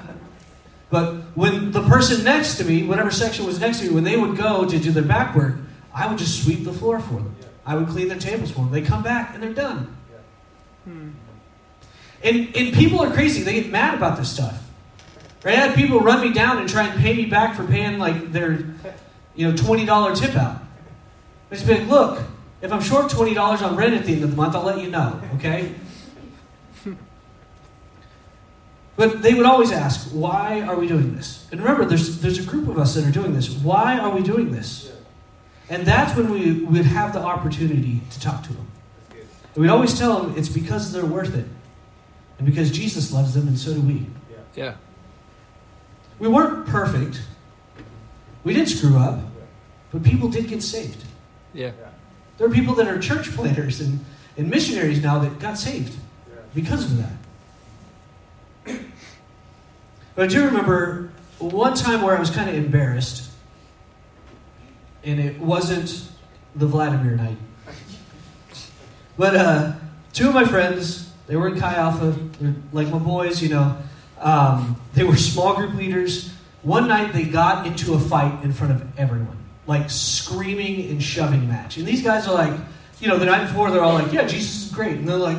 But 0.90 1.16
when 1.36 1.72
the 1.72 1.84
person 1.84 2.24
next 2.24 2.58
to 2.58 2.64
me, 2.64 2.84
whatever 2.84 3.12
section 3.12 3.46
was 3.46 3.60
next 3.60 3.80
to 3.80 3.88
me, 3.88 3.94
when 3.94 4.04
they 4.04 4.16
would 4.16 4.38
go 4.38 4.68
to 4.68 4.80
do 4.80 4.92
their 4.92 5.04
back 5.04 5.36
work, 5.36 5.56
I 5.94 6.08
would 6.08 6.18
just 6.18 6.44
sweep 6.44 6.64
the 6.64 6.74
floor 6.74 7.00
for 7.00 7.16
them. 7.16 7.36
I 7.66 7.76
would 7.76 7.90
clean 7.90 8.08
their 8.08 8.20
tables 8.20 8.52
for 8.52 8.60
them. 8.62 8.72
They 8.72 8.82
come 8.82 9.04
back 9.04 9.34
and 9.34 9.44
they're 9.44 9.54
done. 9.54 9.96
Hmm. 10.86 11.10
And, 12.24 12.56
and 12.56 12.74
people 12.74 13.02
are 13.02 13.12
crazy. 13.12 13.44
They 13.44 13.62
get 13.62 13.70
mad 13.70 13.96
about 13.96 14.18
this 14.18 14.32
stuff. 14.32 14.64
Right? 15.44 15.58
I 15.58 15.68
had 15.68 15.76
people 15.76 16.00
run 16.00 16.22
me 16.22 16.34
down 16.34 16.58
and 16.60 16.70
try 16.70 16.88
and 16.88 17.00
pay 17.00 17.14
me 17.14 17.26
back 17.26 17.56
for 17.56 17.66
paying 17.66 18.00
like 18.00 18.32
their, 18.32 18.66
you 19.36 19.50
know, 19.50 19.56
twenty 19.56 19.86
dollar 19.86 20.16
tip 20.16 20.36
out. 20.36 20.62
I 21.52 21.56
just 21.56 21.68
be 21.68 21.76
like, 21.76 21.88
look, 21.88 22.24
if 22.62 22.72
I'm 22.72 22.82
short 22.82 23.10
twenty 23.12 23.34
dollars 23.34 23.62
on 23.62 23.76
rent 23.76 23.94
at 23.94 24.06
the 24.06 24.14
end 24.14 24.24
of 24.24 24.32
the 24.32 24.36
month, 24.36 24.56
I'll 24.56 24.64
let 24.64 24.82
you 24.82 24.90
know. 24.90 25.22
Okay. 25.36 25.76
But 28.98 29.22
they 29.22 29.36
would 29.36 29.46
always 29.46 29.72
ask, 29.72 30.10
why 30.10 30.62
are 30.62 30.76
we 30.76 30.88
doing 30.88 31.16
this? 31.16 31.48
And 31.52 31.62
remember, 31.62 31.86
there's, 31.86 32.20
there's 32.20 32.40
a 32.40 32.44
group 32.44 32.68
of 32.68 32.80
us 32.80 32.96
that 32.96 33.06
are 33.06 33.12
doing 33.12 33.34
this. 33.34 33.48
Why 33.50 34.00
are 34.00 34.10
we 34.10 34.24
doing 34.24 34.52
this? 34.52 34.92
And 35.70 35.86
that's 35.86 36.18
when 36.18 36.32
we 36.32 36.64
would 36.64 36.86
have 36.86 37.14
the 37.14 37.22
opportunity 37.22 38.02
to 38.10 38.20
talk 38.20 38.42
to 38.44 38.54
them. 38.54 38.68
And 39.12 39.62
we'd 39.62 39.70
always 39.70 39.98
tell 39.98 40.22
them 40.22 40.36
it's 40.36 40.50
because 40.50 40.92
they're 40.92 41.06
worth 41.06 41.36
it. 41.36 41.46
And 42.40 42.46
because 42.46 42.72
Jesus 42.72 43.14
loves 43.14 43.34
them, 43.34 43.48
and 43.48 43.58
so 43.58 43.74
do 43.74 43.82
we. 43.82 44.08
Yeah. 44.56 44.76
We 46.20 46.28
weren't 46.28 46.66
perfect. 46.68 47.22
We 48.44 48.54
did 48.54 48.68
screw 48.68 48.98
up. 48.98 49.20
But 49.92 50.04
people 50.04 50.30
did 50.30 50.48
get 50.48 50.64
saved. 50.64 51.04
Yeah. 51.54 51.72
There 52.38 52.48
are 52.48 52.52
people 52.52 52.74
that 52.76 52.88
are 52.88 53.00
church 53.00 53.32
planters 53.36 53.80
and, 53.80 54.04
and 54.38 54.50
missionaries 54.50 55.02
now 55.02 55.20
that 55.20 55.40
got 55.40 55.58
saved 55.58 55.96
because 56.54 56.86
of 56.86 56.98
that. 56.98 57.14
But 60.18 60.32
I 60.32 60.34
do 60.34 60.46
remember 60.46 61.12
one 61.38 61.76
time 61.76 62.02
where 62.02 62.18
I 62.18 62.20
was 62.20 62.32
kind 62.32 62.50
of 62.50 62.56
embarrassed, 62.56 63.30
and 65.04 65.20
it 65.20 65.40
wasn't 65.40 66.10
the 66.56 66.66
Vladimir 66.66 67.16
night. 67.16 67.38
But 69.16 69.36
uh, 69.36 69.74
two 70.14 70.28
of 70.28 70.34
my 70.34 70.44
friends, 70.44 71.14
they 71.28 71.36
were 71.36 71.50
in 71.50 71.60
Chi 71.60 71.72
Alpha, 71.76 72.18
they're 72.40 72.56
like 72.74 72.88
my 72.88 72.98
boys, 72.98 73.44
you 73.44 73.50
know. 73.50 73.78
Um, 74.20 74.82
they 74.96 75.04
were 75.04 75.16
small 75.16 75.56
group 75.56 75.76
leaders. 75.76 76.34
One 76.64 76.88
night 76.88 77.14
they 77.14 77.26
got 77.26 77.68
into 77.68 77.94
a 77.94 78.00
fight 78.00 78.44
in 78.44 78.54
front 78.54 78.74
of 78.74 79.00
everyone, 79.00 79.38
like 79.68 79.92
screaming 79.92 80.90
and 80.90 81.02
shoving 81.02 81.48
match. 81.48 81.78
And 81.78 81.86
these 81.86 82.02
guys 82.02 82.28
are 82.28 82.34
like, 82.34 82.60
you 83.00 83.08
know, 83.08 83.20
the 83.20 83.26
night 83.28 83.46
before 83.46 83.70
they're 83.70 83.84
all 83.84 83.94
like, 83.94 84.12
yeah, 84.12 84.26
Jesus 84.26 84.66
is 84.66 84.72
great. 84.72 84.94
And 84.94 85.08
they're 85.08 85.16
like, 85.16 85.38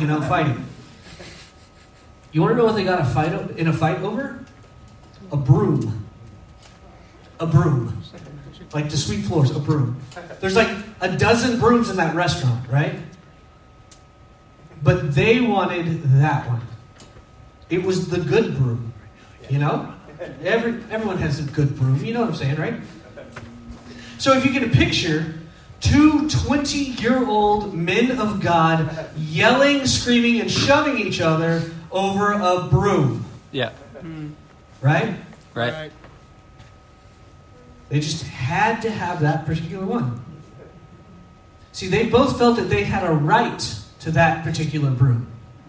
you 0.00 0.06
know, 0.06 0.22
fighting. 0.22 0.64
You 2.32 2.40
want 2.40 2.52
to 2.52 2.56
know 2.56 2.64
what 2.64 2.74
they 2.74 2.84
got 2.84 3.00
a 3.00 3.04
fight 3.04 3.32
in 3.58 3.68
a 3.68 3.72
fight 3.72 4.00
over? 4.00 4.42
A 5.30 5.36
broom. 5.36 6.06
A 7.38 7.46
broom. 7.46 8.02
Like 8.72 8.88
to 8.88 8.96
sweep 8.96 9.24
floors, 9.26 9.50
a 9.50 9.58
broom. 9.58 10.00
There's 10.40 10.56
like 10.56 10.74
a 11.02 11.14
dozen 11.14 11.60
brooms 11.60 11.90
in 11.90 11.96
that 11.96 12.14
restaurant, 12.14 12.66
right? 12.70 12.98
But 14.82 15.14
they 15.14 15.40
wanted 15.40 16.02
that 16.20 16.48
one. 16.48 16.62
It 17.68 17.82
was 17.82 18.08
the 18.08 18.18
good 18.18 18.56
broom. 18.56 18.94
You 19.50 19.58
know? 19.58 19.94
Every, 20.42 20.82
everyone 20.90 21.18
has 21.18 21.38
a 21.38 21.42
good 21.42 21.76
broom. 21.76 22.02
You 22.02 22.14
know 22.14 22.20
what 22.20 22.30
I'm 22.30 22.34
saying, 22.34 22.56
right? 22.56 22.74
So 24.16 24.32
if 24.36 24.44
you 24.46 24.52
get 24.52 24.62
a 24.62 24.68
picture, 24.68 25.34
two 25.80 26.30
20 26.30 26.78
year 26.78 27.26
old 27.26 27.74
men 27.74 28.18
of 28.18 28.40
God 28.40 29.10
yelling, 29.16 29.86
screaming, 29.86 30.40
and 30.40 30.50
shoving 30.50 30.98
each 30.98 31.20
other 31.20 31.62
over 31.92 32.32
a 32.32 32.68
broom, 32.68 33.24
Yeah. 33.52 33.70
Hmm. 34.00 34.28
right? 34.80 35.16
Right. 35.54 35.92
They 37.88 38.00
just 38.00 38.24
had 38.24 38.80
to 38.82 38.90
have 38.90 39.20
that 39.20 39.44
particular 39.44 39.84
one. 39.84 40.20
See, 41.72 41.88
they 41.88 42.06
both 42.06 42.38
felt 42.38 42.56
that 42.56 42.68
they 42.70 42.84
had 42.84 43.04
a 43.04 43.12
right 43.12 43.58
to 44.00 44.10
that 44.12 44.44
particular 44.44 44.90
broom. 44.90 45.26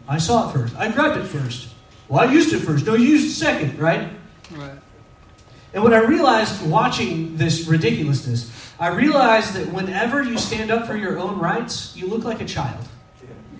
I 0.08 0.18
saw 0.18 0.50
it 0.50 0.54
first. 0.54 0.76
I 0.78 0.90
grabbed 0.92 1.18
it 1.18 1.26
first. 1.28 1.70
Well, 2.08 2.28
I 2.28 2.32
used 2.32 2.54
it 2.54 2.60
first. 2.60 2.86
No, 2.86 2.94
you 2.94 3.08
used 3.08 3.28
it 3.28 3.32
second, 3.32 3.80
right? 3.80 4.10
Right. 4.52 4.72
And 5.74 5.84
what 5.84 5.94
I 5.94 6.00
realized 6.00 6.66
watching 6.70 7.36
this 7.38 7.68
ridiculousness, 7.68 8.52
I 8.80 8.88
realized 8.88 9.54
that 9.54 9.72
whenever 9.74 10.22
you 10.22 10.38
stand 10.38 10.72
up 10.72 10.86
for 10.86 10.96
your 10.96 11.18
own 11.18 11.40
rights, 11.40 11.96
you 11.96 12.08
look 12.08 12.24
like 12.24 12.42
a 12.42 12.46
child. 12.46 12.86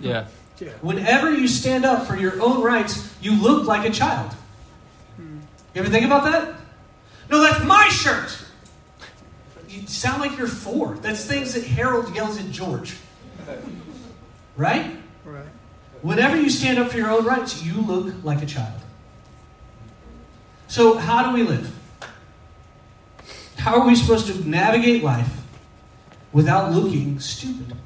Yeah. 0.00 0.26
Yeah. 0.60 0.70
Whenever 0.82 1.32
you 1.32 1.48
stand 1.48 1.84
up 1.84 2.06
for 2.06 2.16
your 2.16 2.40
own 2.40 2.62
rights, 2.62 3.12
you 3.20 3.40
look 3.40 3.66
like 3.66 3.88
a 3.88 3.92
child. 3.92 4.32
You 5.18 5.80
ever 5.80 5.90
think 5.90 6.06
about 6.06 6.24
that? 6.24 6.54
No, 7.30 7.42
that's 7.42 7.64
my 7.64 7.88
shirt. 7.88 8.38
You 9.68 9.86
sound 9.88 10.20
like 10.20 10.38
you're 10.38 10.46
four. 10.46 10.94
That's 11.02 11.24
things 11.24 11.54
that 11.54 11.64
Harold 11.64 12.14
yells 12.14 12.38
at 12.38 12.48
George. 12.50 12.96
Right? 14.56 14.96
Right. 15.24 15.46
Whenever 16.02 16.40
you 16.40 16.48
stand 16.48 16.78
up 16.78 16.92
for 16.92 16.98
your 16.98 17.10
own 17.10 17.24
rights, 17.24 17.64
you 17.64 17.74
look 17.74 18.14
like 18.22 18.42
a 18.42 18.46
child. 18.46 18.80
So, 20.68 20.96
how 20.96 21.28
do 21.28 21.34
we 21.34 21.42
live? 21.42 21.74
How 23.56 23.80
are 23.80 23.86
we 23.86 23.96
supposed 23.96 24.26
to 24.28 24.48
navigate 24.48 25.02
life 25.02 25.40
without 26.32 26.72
looking 26.72 27.18
stupid? 27.18 27.76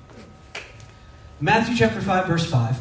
Matthew 1.41 1.77
chapter 1.77 2.01
5, 2.01 2.27
verse 2.27 2.51
5. 2.51 2.79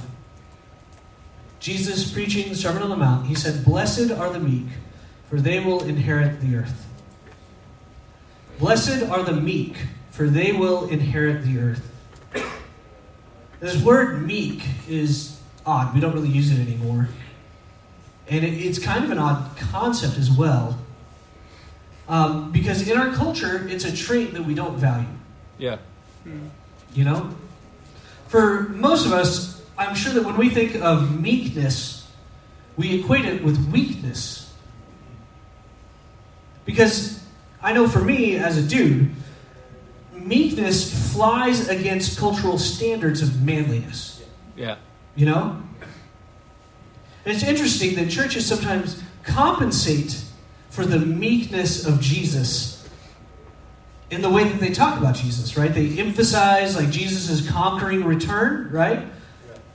Jesus 1.59 2.11
preaching 2.11 2.49
the 2.49 2.55
Sermon 2.55 2.81
on 2.81 2.89
the 2.89 2.95
Mount, 2.95 3.27
he 3.27 3.35
said, 3.35 3.63
Blessed 3.63 4.11
are 4.11 4.31
the 4.31 4.39
meek, 4.39 4.65
for 5.29 5.39
they 5.39 5.59
will 5.59 5.83
inherit 5.83 6.41
the 6.41 6.55
earth. 6.55 6.87
Blessed 8.57 9.03
are 9.03 9.23
the 9.23 9.33
meek, 9.33 9.77
for 10.09 10.27
they 10.27 10.51
will 10.51 10.87
inherit 10.89 11.43
the 11.43 11.59
earth. 11.59 11.91
This 13.59 13.81
word 13.81 14.25
meek 14.25 14.63
is 14.87 15.39
odd. 15.65 15.93
We 15.93 15.99
don't 15.99 16.13
really 16.13 16.29
use 16.29 16.51
it 16.51 16.59
anymore. 16.59 17.09
And 18.27 18.43
it, 18.43 18.53
it's 18.53 18.79
kind 18.79 19.03
of 19.03 19.11
an 19.11 19.19
odd 19.19 19.55
concept 19.57 20.17
as 20.17 20.31
well. 20.31 20.79
Um, 22.07 22.51
because 22.51 22.87
in 22.87 22.97
our 22.97 23.13
culture, 23.13 23.67
it's 23.67 23.83
a 23.83 23.95
trait 23.95 24.33
that 24.33 24.43
we 24.43 24.53
don't 24.53 24.77
value. 24.77 25.07
Yeah. 25.57 25.77
You 26.93 27.03
know? 27.03 27.35
For 28.27 28.69
most 28.69 29.05
of 29.05 29.13
us, 29.13 29.63
I'm 29.77 29.95
sure 29.95 30.13
that 30.13 30.23
when 30.23 30.37
we 30.37 30.49
think 30.49 30.75
of 30.75 31.19
meekness, 31.19 32.09
we 32.75 32.99
equate 32.99 33.25
it 33.25 33.43
with 33.43 33.57
weakness. 33.71 34.53
Because 36.65 37.23
I 37.61 37.73
know 37.73 37.87
for 37.87 38.01
me, 38.01 38.35
as 38.35 38.57
a 38.57 38.61
dude, 38.61 39.09
meekness 40.13 41.13
flies 41.13 41.69
against 41.69 42.17
cultural 42.19 42.57
standards 42.57 43.21
of 43.21 43.41
manliness. 43.41 44.23
Yeah. 44.55 44.77
You 45.15 45.27
know? 45.27 45.61
And 47.25 47.35
it's 47.35 47.43
interesting 47.43 47.95
that 47.95 48.09
churches 48.09 48.45
sometimes 48.45 49.01
compensate 49.23 50.23
for 50.69 50.85
the 50.85 50.99
meekness 50.99 51.85
of 51.85 51.99
Jesus 52.01 52.76
in 54.09 54.21
the 54.21 54.29
way 54.29 54.45
that 54.45 54.59
they 54.59 54.69
talk 54.69 54.97
about 54.97 55.15
Jesus, 55.15 55.57
right? 55.57 55.73
They 55.73 55.99
emphasize 55.99 56.75
like 56.75 56.89
Jesus' 56.89 57.47
conquering 57.49 58.03
return, 58.03 58.71
right? 58.71 59.05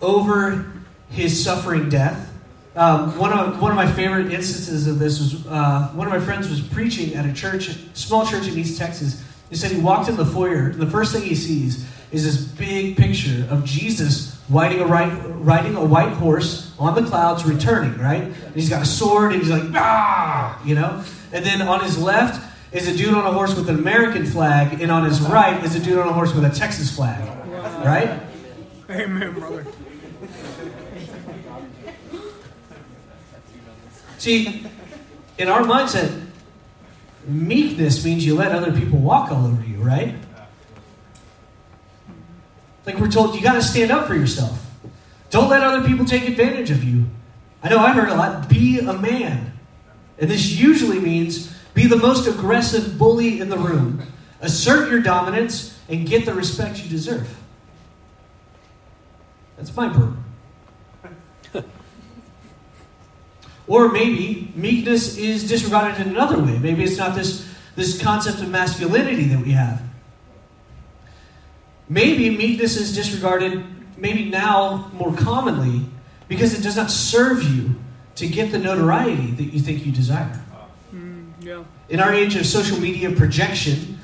Over 0.00 0.72
his 1.10 1.42
suffering 1.42 1.88
death. 1.88 2.30
Um, 2.74 3.18
one 3.18 3.32
of 3.32 3.60
one 3.60 3.70
of 3.70 3.76
my 3.76 3.90
favorite 3.90 4.32
instances 4.32 4.86
of 4.86 4.98
this 4.98 5.18
was 5.18 5.46
uh, 5.46 5.88
one 5.92 6.06
of 6.06 6.12
my 6.12 6.20
friends 6.20 6.48
was 6.48 6.60
preaching 6.60 7.14
at 7.14 7.26
a 7.26 7.32
church, 7.32 7.68
small 7.92 8.26
church 8.26 8.48
in 8.48 8.58
East 8.58 8.78
Texas. 8.78 9.22
He 9.50 9.56
said 9.56 9.70
he 9.70 9.80
walked 9.80 10.08
in 10.08 10.16
the 10.16 10.24
foyer. 10.24 10.72
The 10.72 10.86
first 10.86 11.12
thing 11.12 11.22
he 11.22 11.34
sees 11.34 11.86
is 12.10 12.24
this 12.24 12.42
big 12.42 12.96
picture 12.96 13.46
of 13.50 13.66
Jesus 13.66 14.40
riding 14.48 14.80
a 14.80 14.86
right, 14.86 15.12
riding 15.40 15.76
a 15.76 15.84
white 15.84 16.12
horse 16.14 16.74
on 16.78 16.94
the 16.94 17.06
clouds, 17.06 17.44
returning. 17.44 17.98
Right? 17.98 18.22
And 18.22 18.54
he's 18.54 18.70
got 18.70 18.80
a 18.80 18.86
sword, 18.86 19.32
and 19.34 19.42
he's 19.42 19.50
like 19.50 19.64
ah, 19.74 20.58
you 20.64 20.74
know. 20.74 21.04
And 21.34 21.44
then 21.44 21.60
on 21.60 21.84
his 21.84 21.98
left 21.98 22.40
is 22.73 22.88
a 22.88 22.97
dude 22.97 23.14
on 23.14 23.26
a 23.26 23.33
horse 23.33 23.55
with 23.55 23.69
an 23.69 23.76
American 23.76 24.25
flag, 24.25 24.81
and 24.81 24.91
on 24.91 25.05
his 25.05 25.21
right 25.21 25.62
is 25.62 25.76
a 25.76 25.81
dude 25.81 25.99
on 25.99 26.09
a 26.09 26.12
horse 26.12 26.35
with 26.35 26.45
a 26.45 26.50
Texas 26.50 26.95
flag. 26.95 27.23
Right? 27.85 28.21
Amen, 28.91 29.35
brother. 29.35 29.67
See, 34.19 34.64
in 35.38 35.49
our 35.49 35.62
mindset, 35.62 36.26
meekness 37.26 38.05
means 38.05 38.25
you 38.25 38.35
let 38.35 38.52
other 38.52 38.73
people 38.73 38.99
walk 38.99 39.31
all 39.33 39.47
over 39.47 39.64
you, 39.64 39.79
right? 39.79 40.14
Like 42.87 42.99
we're 42.99 43.11
told, 43.11 43.35
you 43.35 43.43
got 43.43 43.55
to 43.55 43.62
stand 43.62 43.91
up 43.91 44.07
for 44.07 44.14
yourself. 44.14 44.64
Don't 45.31 45.49
let 45.49 45.62
other 45.62 45.87
people 45.87 46.05
take 46.05 46.29
advantage 46.29 46.71
of 46.71 46.85
you. 46.85 47.07
I 47.62 47.69
know 47.69 47.79
I've 47.79 47.95
heard 47.95 48.09
a 48.09 48.14
lot 48.14 48.49
be 48.49 48.81
a 48.81 48.93
man. 48.93 49.52
And 50.19 50.31
this 50.31 50.52
usually 50.52 50.99
means 50.99 51.51
be 51.75 51.87
the 51.87 51.97
most 51.97 52.26
aggressive 52.26 52.99
bully 52.99 53.41
in 53.41 53.49
the 53.49 53.59
room, 53.59 54.02
assert 54.41 54.91
your 54.91 55.00
dominance, 55.00 55.79
and 55.88 56.07
get 56.07 56.26
the 56.26 56.35
respect 56.35 56.83
you 56.83 56.88
deserve. 56.88 57.29
That's 59.57 59.75
my 59.76 59.88
burden. 59.88 60.25
Or 63.69 63.91
maybe 63.91 64.52
meekness 64.57 65.17
is 65.17 65.49
disregarded 65.49 66.05
in 66.05 66.12
another 66.12 66.37
way. 66.43 66.59
Maybe 66.59 66.83
it's 66.83 66.99
not 66.99 67.14
this, 67.14 67.49
this 67.76 68.02
concept 68.02 68.41
of 68.43 68.50
masculinity 68.50 69.25
that 69.29 69.41
we 69.41 69.52
have. 69.52 69.81
Maybe 71.88 72.29
meekness 72.29 72.76
is 72.76 72.95
disregarded, 72.95 73.64
maybe 73.97 74.29
now 74.29 74.91
more 74.93 75.14
commonly, 75.14 75.87
because 76.26 76.59
it 76.59 76.62
does 76.62 76.76
not 76.76 76.91
serve 76.91 77.43
you 77.45 77.76
to 78.17 78.26
get 78.26 78.50
the 78.50 78.59
notoriety 78.59 79.31
that 79.31 79.45
you 79.45 79.61
think 79.61 79.87
you 79.87 79.93
desire. 79.93 80.43
Yeah. 81.42 81.64
In 81.88 82.00
our 82.00 82.12
age 82.12 82.37
of 82.37 82.46
social 82.46 82.78
media 82.78 83.11
projection, 83.11 83.99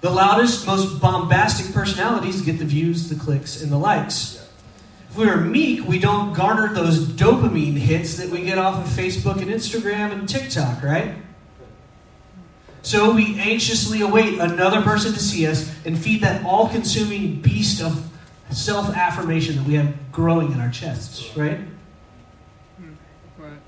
the 0.00 0.10
loudest, 0.10 0.66
most 0.66 1.00
bombastic 1.00 1.74
personalities 1.74 2.42
get 2.42 2.58
the 2.58 2.64
views, 2.64 3.08
the 3.08 3.16
clicks, 3.16 3.62
and 3.62 3.70
the 3.70 3.78
likes. 3.78 4.46
If 5.10 5.16
we 5.16 5.28
are 5.28 5.36
meek, 5.36 5.86
we 5.86 5.98
don't 5.98 6.32
garner 6.32 6.72
those 6.72 7.00
dopamine 7.00 7.76
hits 7.76 8.16
that 8.16 8.28
we 8.28 8.42
get 8.42 8.58
off 8.58 8.84
of 8.84 8.90
Facebook 8.92 9.40
and 9.42 9.50
Instagram 9.50 10.12
and 10.12 10.28
TikTok, 10.28 10.82
right? 10.82 11.16
So 12.82 13.12
we 13.12 13.38
anxiously 13.38 14.02
await 14.02 14.38
another 14.38 14.82
person 14.82 15.12
to 15.12 15.18
see 15.18 15.46
us 15.46 15.70
and 15.84 15.98
feed 15.98 16.22
that 16.22 16.44
all 16.44 16.68
consuming 16.68 17.40
beast 17.40 17.82
of 17.82 18.08
self 18.50 18.94
affirmation 18.96 19.56
that 19.56 19.66
we 19.66 19.74
have 19.74 19.94
growing 20.12 20.52
in 20.52 20.60
our 20.60 20.70
chests, 20.70 21.36
right? 21.36 21.58
Hmm. 22.78 22.92
Right. 23.36 23.58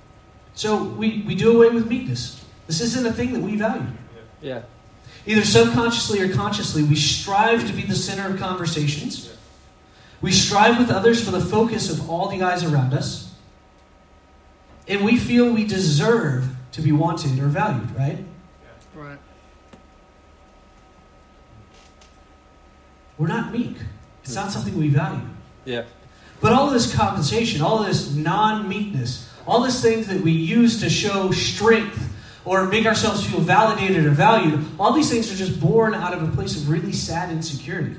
So 0.55 0.85
we, 0.85 1.23
we 1.27 1.35
do 1.35 1.57
away 1.57 1.75
with 1.75 1.89
meekness. 1.89 2.45
This 2.71 2.83
isn't 2.83 3.05
a 3.05 3.13
thing 3.13 3.33
that 3.33 3.43
we 3.43 3.57
value. 3.57 3.85
Yeah. 4.41 4.63
Either 5.27 5.45
subconsciously 5.45 6.21
or 6.21 6.33
consciously, 6.33 6.85
we 6.85 6.95
strive 6.95 7.67
to 7.67 7.73
be 7.73 7.83
the 7.83 7.97
center 7.97 8.33
of 8.33 8.39
conversations. 8.39 9.29
We 10.21 10.31
strive 10.31 10.79
with 10.79 10.89
others 10.89 11.21
for 11.25 11.33
the 11.33 11.41
focus 11.41 11.91
of 11.91 12.09
all 12.09 12.29
the 12.29 12.45
eyes 12.45 12.63
around 12.63 12.95
us. 12.95 13.35
And 14.87 15.05
we 15.05 15.17
feel 15.17 15.53
we 15.53 15.67
deserve 15.67 16.47
to 16.71 16.81
be 16.81 16.93
wanted 16.93 17.41
or 17.41 17.49
valued, 17.49 17.91
right? 17.97 18.25
Right. 18.95 19.19
We're 23.19 23.27
not 23.27 23.51
meek. 23.51 23.79
It's 24.23 24.37
not 24.37 24.53
something 24.53 24.79
we 24.79 24.91
value. 24.91 25.27
Yeah. 25.65 25.87
But 26.41 26.53
all 26.53 26.71
this 26.71 26.95
compensation, 26.95 27.63
all 27.63 27.83
this 27.83 28.15
non 28.15 28.69
meekness, 28.69 29.29
all 29.45 29.61
these 29.61 29.83
things 29.83 30.07
that 30.07 30.21
we 30.21 30.31
use 30.31 30.79
to 30.83 30.89
show 30.89 31.33
strength 31.33 32.10
or 32.45 32.67
make 32.67 32.87
ourselves 32.87 33.27
feel 33.27 33.41
validated 33.41 34.07
or 34.07 34.11
valued, 34.11 34.65
all 34.79 34.93
these 34.93 35.11
things 35.11 35.31
are 35.33 35.37
just 35.37 35.61
born 35.61 35.95
out 35.95 36.15
of 36.15 36.23
a 36.23 36.33
place 36.35 36.57
of 36.57 36.69
really 36.69 36.93
sad 36.93 37.31
insecurity. 37.31 37.97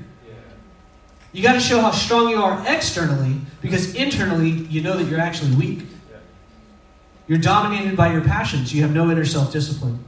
You 1.32 1.42
got 1.42 1.54
to 1.54 1.60
show 1.60 1.80
how 1.80 1.92
strong 1.92 2.28
you 2.28 2.42
are 2.42 2.62
externally 2.66 3.36
because 3.62 3.94
internally 3.94 4.50
you 4.50 4.82
know 4.82 4.96
that 4.96 5.04
you're 5.04 5.20
actually 5.20 5.54
weak. 5.54 5.86
You're 7.26 7.38
dominated 7.38 7.96
by 7.96 8.12
your 8.12 8.20
passions, 8.20 8.74
you 8.74 8.82
have 8.82 8.92
no 8.92 9.10
inner 9.10 9.24
self 9.24 9.52
discipline. 9.52 10.04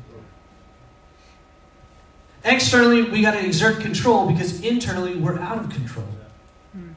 Externally, 2.45 3.03
we 3.03 3.23
got 3.23 3.33
to 3.33 3.45
exert 3.45 3.81
control 3.81 4.31
because 4.31 4.61
internally 4.63 5.17
we're 5.17 5.39
out 5.39 5.57
of 5.57 5.71
control. 5.71 6.07
Hmm. 6.73 6.91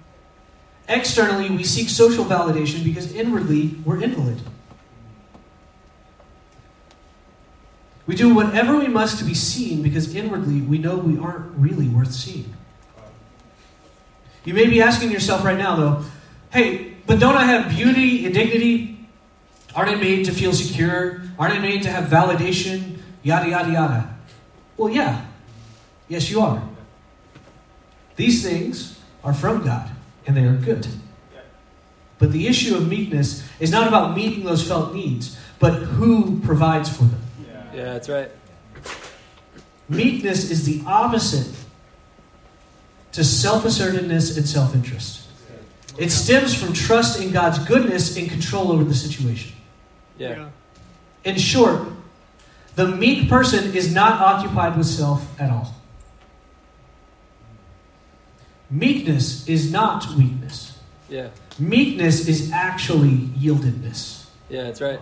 Externally, 0.89 1.49
we 1.49 1.63
seek 1.63 1.87
social 1.87 2.25
validation 2.25 2.83
because 2.83 3.13
inwardly 3.13 3.75
we're 3.85 4.01
invalid. 4.03 4.41
We 8.07 8.15
do 8.15 8.33
whatever 8.33 8.77
we 8.77 8.87
must 8.87 9.19
to 9.19 9.25
be 9.25 9.33
seen 9.33 9.83
because 9.83 10.15
inwardly 10.15 10.61
we 10.61 10.77
know 10.77 10.95
we 10.95 11.19
aren't 11.19 11.55
really 11.57 11.89
worth 11.89 12.13
seeing. 12.13 12.53
You 14.45 14.53
may 14.53 14.67
be 14.67 14.81
asking 14.81 15.11
yourself 15.11 15.43
right 15.43 15.57
now, 15.57 15.75
though, 15.75 16.05
hey, 16.51 16.95
but 17.05 17.19
don't 17.19 17.35
I 17.35 17.43
have 17.43 17.69
beauty 17.69 18.25
and 18.25 18.33
dignity? 18.33 18.97
Aren't 19.75 19.89
I 19.89 19.95
made 19.95 20.25
to 20.25 20.31
feel 20.31 20.53
secure? 20.53 21.21
Aren't 21.37 21.53
I 21.53 21.59
made 21.59 21.83
to 21.83 21.91
have 21.91 22.05
validation? 22.05 22.99
Yada, 23.23 23.49
yada, 23.49 23.71
yada. 23.71 24.15
Well, 24.77 24.89
yeah. 24.89 25.25
Yes, 26.07 26.29
you 26.29 26.39
are. 26.39 26.63
These 28.15 28.41
things 28.41 28.99
are 29.23 29.33
from 29.33 29.65
God, 29.65 29.91
and 30.25 30.35
they 30.35 30.45
are 30.45 30.55
good. 30.55 30.87
But 32.19 32.31
the 32.31 32.47
issue 32.47 32.75
of 32.75 32.87
meekness 32.87 33.47
is 33.59 33.69
not 33.69 33.87
about 33.87 34.15
meeting 34.15 34.45
those 34.45 34.65
felt 34.65 34.93
needs, 34.93 35.37
but 35.59 35.73
who 35.73 36.39
provides 36.39 36.89
for 36.89 37.03
them. 37.03 37.21
Yeah, 37.77 37.93
that's 37.93 38.09
right. 38.09 38.31
Meekness 39.87 40.49
is 40.49 40.65
the 40.65 40.81
opposite 40.87 41.47
to 43.11 43.23
self 43.23 43.65
assertiveness 43.65 44.35
and 44.35 44.47
self 44.47 44.73
interest. 44.73 45.27
It 45.97 46.11
stems 46.11 46.55
from 46.55 46.73
trust 46.73 47.21
in 47.21 47.31
God's 47.31 47.59
goodness 47.59 48.17
and 48.17 48.29
control 48.29 48.71
over 48.71 48.83
the 48.83 48.95
situation. 48.95 49.55
Yeah. 50.17 50.49
In 51.23 51.37
short, 51.37 51.81
the 52.75 52.87
meek 52.87 53.29
person 53.29 53.75
is 53.75 53.93
not 53.93 54.21
occupied 54.21 54.75
with 54.75 54.87
self 54.87 55.39
at 55.39 55.51
all. 55.51 55.75
Meekness 58.71 59.47
is 59.47 59.71
not 59.71 60.07
weakness. 60.15 60.79
Yeah. 61.09 61.29
Meekness 61.59 62.27
is 62.27 62.51
actually 62.51 63.17
yieldedness. 63.39 64.25
Yeah, 64.49 64.63
that's 64.63 64.81
right. 64.81 64.99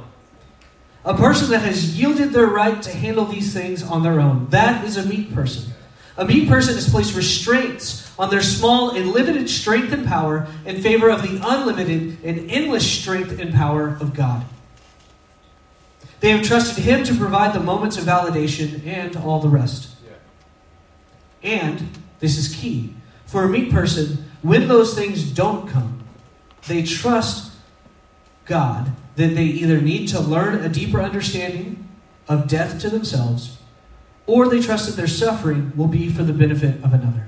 A 1.05 1.13
person 1.15 1.51
that 1.51 1.61
has 1.61 1.97
yielded 1.97 2.33
their 2.33 2.47
right 2.47 2.81
to 2.81 2.91
handle 2.91 3.25
these 3.25 3.53
things 3.53 3.83
on 3.83 4.01
their 4.01 4.19
own. 4.19 4.47
That 4.49 4.83
is 4.83 4.97
a 4.97 5.05
meek 5.05 5.33
person. 5.33 5.71
A 6.17 6.25
meek 6.25 6.49
person 6.49 6.73
has 6.73 6.89
placed 6.89 7.15
restraints 7.15 8.11
on 8.17 8.31
their 8.31 8.41
small 8.41 8.91
and 8.91 9.11
limited 9.11 9.47
strength 9.47 9.93
and 9.93 10.07
power 10.07 10.47
in 10.65 10.81
favor 10.81 11.09
of 11.09 11.21
the 11.21 11.39
unlimited 11.45 12.17
and 12.23 12.49
endless 12.49 12.89
strength 12.89 13.39
and 13.39 13.53
power 13.53 13.97
of 14.01 14.15
God. 14.15 14.45
They 16.21 16.31
have 16.31 16.43
trusted 16.43 16.83
Him 16.83 17.03
to 17.03 17.13
provide 17.13 17.53
the 17.53 17.59
moments 17.59 17.97
of 17.97 18.05
validation 18.05 18.83
and 18.87 19.15
all 19.17 19.39
the 19.39 19.49
rest. 19.49 19.91
And, 21.43 21.87
this 22.19 22.37
is 22.37 22.55
key, 22.55 22.95
for 23.27 23.43
a 23.43 23.49
meek 23.49 23.69
person, 23.69 24.25
when 24.41 24.67
those 24.67 24.95
things 24.95 25.23
don't 25.23 25.67
come, 25.69 26.03
they 26.67 26.81
trust 26.81 27.51
God 28.45 28.91
that 29.15 29.36
they 29.36 29.45
either 29.45 29.80
need 29.82 30.08
to 30.10 30.19
learn 30.19 30.56
a 30.63 30.69
deeper 30.69 31.01
understanding 31.01 31.88
of 32.28 32.47
death 32.47 32.80
to 32.82 32.89
themselves 32.89 33.58
or 34.28 34.47
they 34.47 34.62
trust 34.62 34.88
that 34.88 34.95
their 34.95 35.08
suffering 35.08 35.71
will 35.75 35.88
be 35.88 36.10
for 36.10 36.23
the 36.23 36.34
benefit 36.34 36.84
of 36.84 36.93
another. 36.93 37.28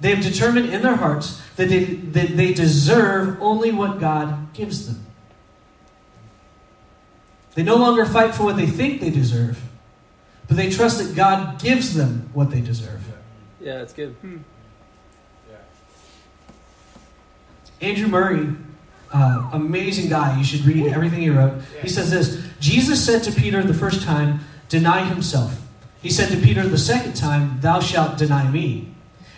They 0.00 0.14
have 0.14 0.22
determined 0.22 0.68
in 0.68 0.82
their 0.82 0.96
hearts 0.96 1.40
that 1.56 1.68
they, 1.68 1.84
that 1.84 2.36
they 2.36 2.52
deserve 2.52 3.40
only 3.40 3.72
what 3.72 4.00
God 4.00 4.52
gives 4.52 4.86
them. 4.86 5.06
They 7.54 7.62
no 7.62 7.76
longer 7.76 8.04
fight 8.04 8.34
for 8.34 8.42
what 8.42 8.56
they 8.56 8.66
think 8.66 9.00
they 9.00 9.10
deserve, 9.10 9.62
but 10.46 10.56
they 10.56 10.68
trust 10.68 10.98
that 10.98 11.14
God 11.14 11.60
gives 11.60 11.94
them 11.94 12.28
what 12.34 12.50
they 12.50 12.60
deserve. 12.60 13.00
Yeah, 13.60 13.78
that's 13.78 13.92
good. 13.92 14.10
Hmm. 14.20 14.38
Andrew 17.80 18.08
Murray, 18.08 18.54
uh, 19.14 19.48
amazing 19.52 20.10
guy. 20.10 20.36
You 20.36 20.44
should 20.44 20.66
read 20.66 20.88
everything 20.88 21.20
he 21.20 21.30
wrote. 21.30 21.62
He 21.80 21.88
says 21.88 22.10
this 22.10 22.46
Jesus 22.60 23.04
said 23.04 23.22
to 23.22 23.32
Peter 23.32 23.62
the 23.62 23.72
first 23.72 24.02
time, 24.02 24.40
Deny 24.68 25.04
himself. 25.04 25.60
He 26.02 26.10
said 26.10 26.30
to 26.30 26.36
Peter 26.36 26.66
the 26.66 26.78
second 26.78 27.14
time, 27.14 27.60
Thou 27.60 27.80
shalt 27.80 28.18
deny 28.18 28.50
me. 28.50 28.88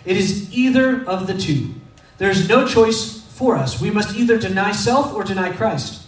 It 0.03 0.17
is 0.17 0.51
either 0.53 1.07
of 1.07 1.27
the 1.27 1.37
two. 1.37 1.75
There 2.17 2.31
is 2.31 2.49
no 2.49 2.67
choice 2.67 3.21
for 3.21 3.55
us. 3.55 3.79
We 3.79 3.91
must 3.91 4.17
either 4.17 4.39
deny 4.39 4.71
self 4.71 5.13
or 5.13 5.23
deny 5.23 5.51
Christ. 5.51 6.07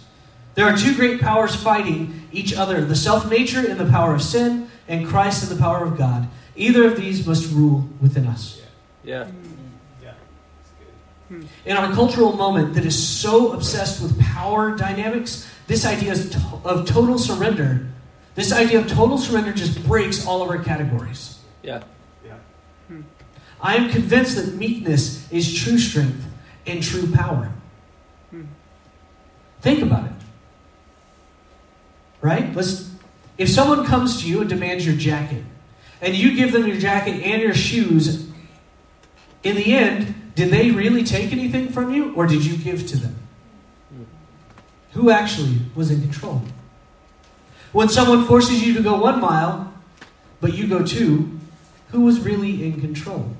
There 0.54 0.66
are 0.66 0.76
two 0.76 0.94
great 0.96 1.20
powers 1.20 1.54
fighting 1.54 2.28
each 2.32 2.52
other 2.52 2.84
the 2.84 2.96
self 2.96 3.30
nature 3.30 3.64
and 3.66 3.78
the 3.78 3.88
power 3.88 4.14
of 4.14 4.22
sin, 4.22 4.68
and 4.88 5.06
Christ 5.06 5.48
and 5.48 5.56
the 5.56 5.62
power 5.62 5.84
of 5.84 5.96
God. 5.96 6.28
Either 6.56 6.84
of 6.84 6.96
these 6.96 7.26
must 7.26 7.52
rule 7.52 7.88
within 8.00 8.26
us. 8.26 8.60
Yeah. 9.04 9.30
In 11.64 11.76
our 11.76 11.92
cultural 11.94 12.32
moment 12.32 12.74
that 12.74 12.84
is 12.84 13.00
so 13.00 13.52
obsessed 13.52 14.02
with 14.02 14.18
power 14.20 14.76
dynamics, 14.76 15.48
this 15.68 15.86
idea 15.86 16.12
of 16.64 16.86
total 16.86 17.18
surrender, 17.18 17.86
this 18.34 18.52
idea 18.52 18.80
of 18.80 18.88
total 18.88 19.16
surrender 19.16 19.52
just 19.52 19.84
breaks 19.86 20.26
all 20.26 20.42
of 20.42 20.48
our 20.48 20.58
categories. 20.58 21.38
Yeah. 21.62 21.82
Hmm. 22.88 23.02
I 23.60 23.76
am 23.76 23.90
convinced 23.90 24.36
that 24.36 24.54
meekness 24.54 25.30
is 25.30 25.54
true 25.54 25.78
strength 25.78 26.24
and 26.66 26.82
true 26.82 27.10
power. 27.12 27.52
Hmm. 28.30 28.44
Think 29.60 29.82
about 29.82 30.06
it. 30.06 30.12
Right? 32.20 32.54
Let's 32.54 32.90
if 33.38 33.48
someone 33.48 33.86
comes 33.86 34.20
to 34.20 34.28
you 34.28 34.40
and 34.40 34.50
demands 34.50 34.84
your 34.84 34.96
jacket, 34.96 35.42
and 36.02 36.14
you 36.14 36.36
give 36.36 36.52
them 36.52 36.66
your 36.66 36.76
jacket 36.76 37.22
and 37.22 37.40
your 37.40 37.54
shoes, 37.54 38.28
in 39.42 39.56
the 39.56 39.72
end, 39.72 40.14
did 40.40 40.50
they 40.50 40.70
really 40.70 41.04
take 41.04 41.32
anything 41.32 41.68
from 41.68 41.92
you, 41.92 42.14
or 42.14 42.26
did 42.26 42.46
you 42.46 42.56
give 42.56 42.86
to 42.86 42.96
them? 42.96 43.14
Who 44.92 45.10
actually 45.10 45.58
was 45.74 45.90
in 45.90 46.00
control? 46.00 46.40
When 47.72 47.90
someone 47.90 48.24
forces 48.24 48.66
you 48.66 48.72
to 48.72 48.82
go 48.82 48.98
one 48.98 49.20
mile, 49.20 49.70
but 50.40 50.54
you 50.54 50.66
go 50.66 50.82
two, 50.82 51.38
who 51.90 52.00
was 52.00 52.20
really 52.20 52.64
in 52.64 52.80
control? 52.80 53.36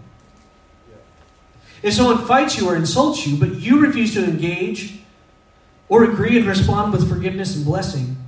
If 1.83 1.95
someone 1.95 2.27
fights 2.27 2.59
you 2.59 2.69
or 2.69 2.77
insults 2.77 3.27
you, 3.27 3.39
but 3.39 3.55
you 3.55 3.81
refuse 3.81 4.13
to 4.13 4.23
engage 4.23 4.99
or 5.89 6.05
agree 6.05 6.37
and 6.37 6.47
respond 6.47 6.93
with 6.93 7.09
forgiveness 7.09 7.57
and 7.57 7.65
blessing, 7.65 8.19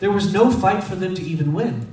there 0.00 0.10
was 0.10 0.32
no 0.32 0.50
fight 0.50 0.82
for 0.82 0.96
them 0.96 1.14
to 1.14 1.22
even 1.22 1.52
win. 1.52 1.86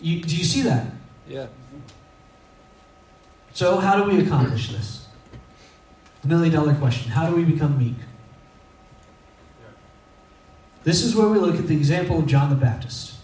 You, 0.00 0.22
do 0.22 0.36
you 0.36 0.44
see 0.44 0.62
that? 0.62 0.86
Yeah. 1.28 1.46
So, 3.52 3.78
how 3.78 4.02
do 4.02 4.10
we 4.10 4.24
accomplish 4.24 4.70
this? 4.70 5.06
The 6.22 6.28
million 6.28 6.52
dollar 6.52 6.74
question 6.74 7.10
How 7.10 7.28
do 7.28 7.36
we 7.36 7.44
become 7.44 7.78
meek? 7.78 7.96
This 10.82 11.04
is 11.04 11.14
where 11.14 11.28
we 11.28 11.38
look 11.38 11.56
at 11.56 11.66
the 11.66 11.76
example 11.76 12.18
of 12.18 12.26
John 12.26 12.48
the 12.48 12.56
Baptist. 12.56 13.16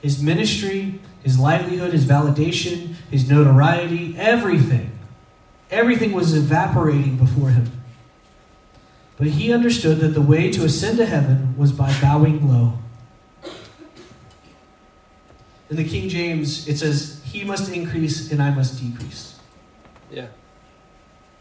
His 0.00 0.22
ministry, 0.22 1.00
his 1.22 1.38
livelihood, 1.38 1.92
his 1.92 2.04
validation, 2.04 2.94
his 3.10 3.28
notoriety, 3.28 4.14
everything. 4.16 4.92
Everything 5.70 6.12
was 6.12 6.34
evaporating 6.34 7.16
before 7.16 7.50
him. 7.50 7.70
But 9.18 9.28
he 9.28 9.52
understood 9.52 9.98
that 9.98 10.08
the 10.08 10.22
way 10.22 10.50
to 10.52 10.64
ascend 10.64 10.98
to 10.98 11.06
heaven 11.06 11.56
was 11.56 11.72
by 11.72 11.92
bowing 12.00 12.48
low. 12.48 12.78
In 15.68 15.76
the 15.76 15.84
King 15.84 16.08
James, 16.08 16.68
it 16.68 16.78
says, 16.78 17.20
He 17.26 17.44
must 17.44 17.72
increase 17.72 18.30
and 18.30 18.42
I 18.42 18.50
must 18.50 18.80
decrease. 18.80 19.38
Yeah. 20.10 20.28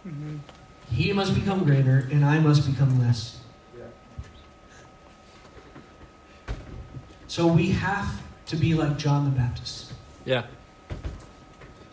Mm-hmm. 0.05 0.37
He 0.91 1.13
must 1.13 1.35
become 1.35 1.63
greater 1.63 2.07
and 2.11 2.25
I 2.25 2.39
must 2.39 2.67
become 2.67 2.99
less. 2.99 3.39
Yeah. 3.77 3.85
So 7.27 7.47
we 7.47 7.69
have 7.69 8.21
to 8.47 8.55
be 8.55 8.73
like 8.73 8.97
John 8.97 9.25
the 9.25 9.31
Baptist. 9.31 9.93
Yeah. 10.25 10.45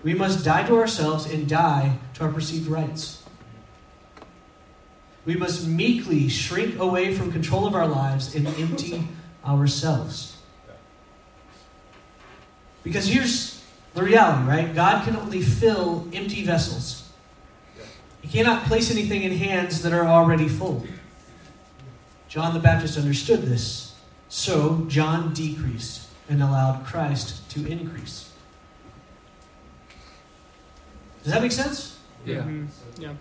We 0.03 0.15
must 0.15 0.45
die 0.45 0.67
to 0.67 0.77
ourselves 0.77 1.27
and 1.27 1.49
die 1.49 1.99
to 2.15 2.25
our 2.25 2.33
perceived 2.33 2.69
rights. 2.69 3.23
We 5.25 5.37
must 5.37 5.67
meekly 5.67 6.29
shrink 6.29 6.81
away 6.81 7.15
from 7.15 7.31
control 7.31 7.67
of 7.67 7.75
our 7.75 7.87
lives 7.87 8.35
and 8.35 8.49
empty 8.49 9.07
ourselves. 9.45 10.39
Because 12.83 13.07
here's 13.07 13.62
the 13.95 14.03
reality, 14.03 14.49
right? 14.49 14.75
God 14.75 15.05
can 15.05 15.17
only 15.17 15.43
fill 15.43 16.09
empty 16.13 16.45
vessels. 16.45 17.11
He 18.23 18.29
cannot 18.29 18.65
place 18.65 18.91
anything 18.91 19.23
in 19.23 19.33
hands 19.33 19.83
that 19.83 19.93
are 19.93 20.07
already 20.07 20.49
full. 20.49 20.87
John 22.29 22.55
the 22.55 22.61
Baptist 22.61 22.97
understood 22.97 23.43
this. 23.43 23.95
So 24.29 24.87
John 24.89 25.35
decreased 25.35 26.09
and 26.29 26.43
allowed 26.43 26.87
Christ 26.87 27.49
to 27.51 27.67
increase. 27.67 28.31
Does 31.23 31.33
that 31.33 31.43
make 31.43 31.53
sense? 31.53 31.99
Yeah. 32.25 32.39
Mm-hmm. 32.39 33.03
Yeah. 33.03 33.13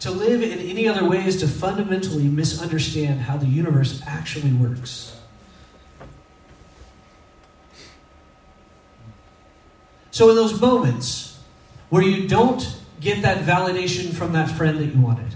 To 0.00 0.10
live 0.10 0.42
in 0.42 0.58
any 0.58 0.88
other 0.88 1.08
way 1.08 1.24
is 1.24 1.38
to 1.40 1.48
fundamentally 1.48 2.24
misunderstand 2.24 3.20
how 3.20 3.36
the 3.36 3.46
universe 3.46 4.02
actually 4.04 4.52
works. 4.52 5.16
So, 10.12 10.28
in 10.28 10.36
those 10.36 10.60
moments 10.60 11.40
where 11.88 12.02
you 12.02 12.28
don't 12.28 12.78
get 13.00 13.22
that 13.22 13.44
validation 13.44 14.12
from 14.12 14.34
that 14.34 14.50
friend 14.50 14.78
that 14.78 14.94
you 14.94 15.00
wanted, 15.00 15.34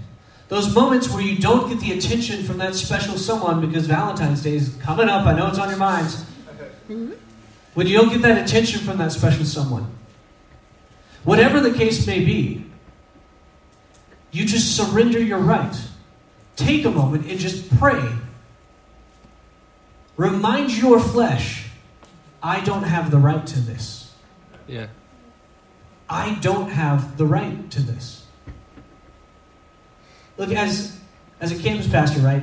those 0.48 0.72
moments 0.72 1.10
where 1.10 1.22
you 1.22 1.38
don't 1.38 1.68
get 1.68 1.80
the 1.80 1.92
attention 1.92 2.44
from 2.44 2.58
that 2.58 2.74
special 2.74 3.16
someone 3.16 3.66
because 3.66 3.86
Valentine's 3.86 4.42
Day 4.42 4.54
is 4.54 4.76
coming 4.82 5.08
up, 5.08 5.26
I 5.26 5.34
know 5.34 5.48
it's 5.48 5.58
on 5.58 5.70
your 5.70 5.78
minds. 5.78 6.24
When 7.74 7.86
you 7.86 7.96
don't 7.98 8.10
get 8.10 8.22
that 8.22 8.46
attention 8.46 8.80
from 8.80 8.98
that 8.98 9.12
special 9.12 9.46
someone, 9.46 9.90
whatever 11.24 11.60
the 11.60 11.72
case 11.72 12.06
may 12.06 12.22
be, 12.22 12.66
you 14.30 14.44
just 14.44 14.76
surrender 14.76 15.18
your 15.18 15.38
right. 15.38 15.74
Take 16.54 16.84
a 16.84 16.90
moment 16.90 17.26
and 17.30 17.40
just 17.40 17.74
pray. 17.78 18.06
Remind 20.18 20.76
your 20.76 21.00
flesh, 21.00 21.70
I 22.42 22.60
don't 22.60 22.84
have 22.84 23.10
the 23.10 23.18
right 23.18 23.46
to 23.46 23.60
this. 23.60 24.05
Yeah. 24.66 24.88
I 26.08 26.38
don't 26.40 26.70
have 26.70 27.16
the 27.16 27.26
right 27.26 27.70
to 27.70 27.82
this. 27.82 28.26
Look, 30.36 30.50
as 30.52 30.98
as 31.40 31.52
a 31.52 31.62
campus 31.62 31.88
pastor, 31.88 32.20
right? 32.20 32.42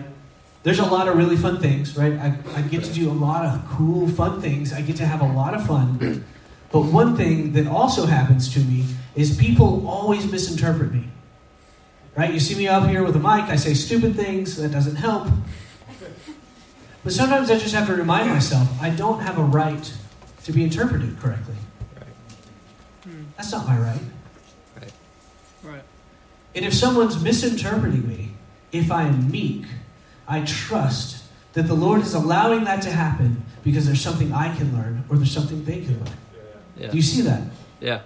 There's 0.64 0.80
a 0.80 0.86
lot 0.86 1.08
of 1.08 1.18
really 1.18 1.36
fun 1.36 1.60
things, 1.60 1.98
right? 1.98 2.14
I, 2.14 2.38
I 2.56 2.62
get 2.62 2.84
to 2.86 2.94
do 2.94 3.10
a 3.10 3.14
lot 3.14 3.46
of 3.46 3.68
cool, 3.68 4.08
fun 4.08 4.42
things. 4.42 4.72
I 4.72 4.82
get 4.82 4.96
to 4.98 5.06
have 5.06 5.22
a 5.22 5.26
lot 5.26 5.54
of 5.54 5.66
fun. 5.66 6.26
But 6.74 6.86
one 6.86 7.16
thing 7.16 7.52
that 7.52 7.68
also 7.68 8.08
happens 8.08 8.52
to 8.56 8.60
me 8.60 8.86
is 9.14 9.38
people 9.38 9.88
always 9.88 10.26
misinterpret 10.30 10.92
me. 10.92 11.08
Right? 12.16 12.34
You 12.34 12.40
see 12.40 12.56
me 12.56 12.68
up 12.68 12.90
here 12.90 13.04
with 13.04 13.16
a 13.16 13.20
mic, 13.20 13.44
I 13.44 13.58
say 13.58 13.76
stupid 13.76 14.16
things, 14.16 14.58
that 14.58 14.72
doesn't 14.72 14.96
help. 14.96 15.28
But 17.04 17.14
sometimes 17.14 17.52
I 17.52 17.60
just 17.60 17.76
have 17.76 17.86
to 17.88 17.96
remind 17.96 18.28
myself 18.28 18.68
I 18.82 18.90
don't 18.90 19.20
have 19.20 19.38
a 19.38 19.44
right 19.44 19.94
to 20.46 20.52
be 20.52 20.64
interpreted 20.64 21.20
correctly. 21.20 21.56
That's 23.38 23.52
not 23.52 23.68
my 23.68 23.78
right. 23.78 24.02
Right. 24.80 24.94
Right. 25.64 25.84
And 26.56 26.66
if 26.66 26.74
someone's 26.74 27.22
misinterpreting 27.22 28.08
me, 28.08 28.32
if 28.72 28.92
I 28.92 29.04
am 29.04 29.30
meek, 29.30 29.66
I 30.28 30.42
trust 30.42 31.24
that 31.54 31.64
the 31.64 31.74
Lord 31.74 32.02
is 32.02 32.14
allowing 32.14 32.64
that 32.64 32.82
to 32.84 32.92
happen 32.92 33.44
because 33.64 33.86
there's 33.86 34.02
something 34.02 34.34
I 34.34 34.56
can 34.56 34.76
learn 34.76 35.04
or 35.10 35.18
there's 35.18 35.32
something 35.32 35.64
they 35.66 35.82
can 35.82 36.00
learn. 36.04 36.18
Yeah. 36.78 36.90
Do 36.90 36.98
you 36.98 37.04
see 37.04 37.22
that? 37.22 37.44
Yeah. 37.80 38.02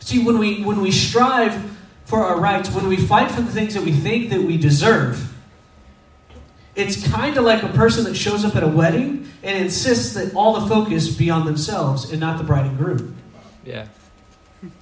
See, 0.00 0.22
when 0.24 0.38
we 0.38 0.64
when 0.64 0.80
we 0.80 0.90
strive 0.90 1.78
for 2.04 2.24
our 2.24 2.40
rights, 2.40 2.70
when 2.70 2.88
we 2.88 2.96
fight 2.96 3.30
for 3.30 3.42
the 3.42 3.52
things 3.52 3.74
that 3.74 3.84
we 3.84 3.92
think 3.92 4.30
that 4.30 4.42
we 4.42 4.56
deserve, 4.56 5.32
it's 6.74 7.08
kind 7.10 7.36
of 7.36 7.44
like 7.44 7.62
a 7.62 7.68
person 7.68 8.04
that 8.04 8.14
shows 8.14 8.44
up 8.44 8.56
at 8.56 8.62
a 8.62 8.68
wedding 8.68 9.28
and 9.42 9.58
insists 9.58 10.14
that 10.14 10.34
all 10.34 10.60
the 10.60 10.66
focus 10.68 11.14
be 11.14 11.30
on 11.30 11.44
themselves 11.46 12.10
and 12.10 12.20
not 12.20 12.38
the 12.38 12.44
bride 12.44 12.66
and 12.66 12.78
groom. 12.78 13.16
Yeah. 13.64 13.86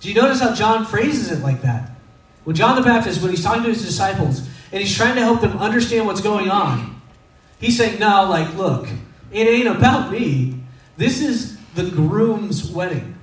Do 0.00 0.08
you 0.08 0.14
notice 0.14 0.40
how 0.40 0.54
John 0.54 0.84
phrases 0.84 1.30
it 1.30 1.42
like 1.42 1.62
that? 1.62 1.90
When 2.44 2.56
John 2.56 2.76
the 2.76 2.82
Baptist, 2.82 3.22
when 3.22 3.30
he's 3.30 3.42
talking 3.42 3.62
to 3.62 3.68
his 3.68 3.84
disciples 3.84 4.40
and 4.72 4.80
he's 4.82 4.94
trying 4.96 5.14
to 5.16 5.20
help 5.20 5.40
them 5.40 5.56
understand 5.58 6.06
what's 6.06 6.20
going 6.20 6.50
on, 6.50 7.00
he's 7.60 7.76
saying, 7.76 7.98
No, 8.00 8.24
like, 8.28 8.54
look, 8.56 8.88
it 9.30 9.46
ain't 9.46 9.68
about 9.68 10.10
me. 10.10 10.60
This 10.96 11.20
is 11.22 11.56
the 11.74 11.84
groom's 11.90 12.70
wedding, 12.70 13.14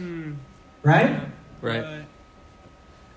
Mm. 0.00 0.36
right? 0.82 1.20
Right. 1.60 2.04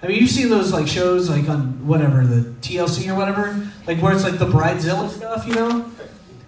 I 0.04 0.08
mean, 0.08 0.20
you've 0.20 0.32
seen 0.32 0.50
those 0.50 0.74
like 0.74 0.88
shows 0.88 1.30
like 1.30 1.48
on 1.48 1.86
whatever 1.86 2.26
the 2.26 2.50
TLC 2.62 3.12
or 3.12 3.16
whatever, 3.16 3.70
like 3.86 4.02
where 4.02 4.14
it's 4.14 4.24
like 4.24 4.40
the 4.40 4.48
bridezilla 4.48 5.10
stuff, 5.10 5.48
you 5.48 5.54
know, 5.54 5.86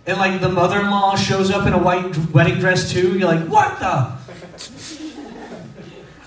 and 0.07 0.17
like 0.17 0.41
the 0.41 0.49
mother-in-law 0.49 1.15
shows 1.15 1.51
up 1.51 1.67
in 1.67 1.73
a 1.73 1.77
white 1.77 2.17
wedding 2.29 2.59
dress 2.59 2.91
too. 2.91 3.17
You're 3.17 3.27
like, 3.27 3.47
what 3.47 3.79
the? 3.79 3.85
Are 3.85 4.17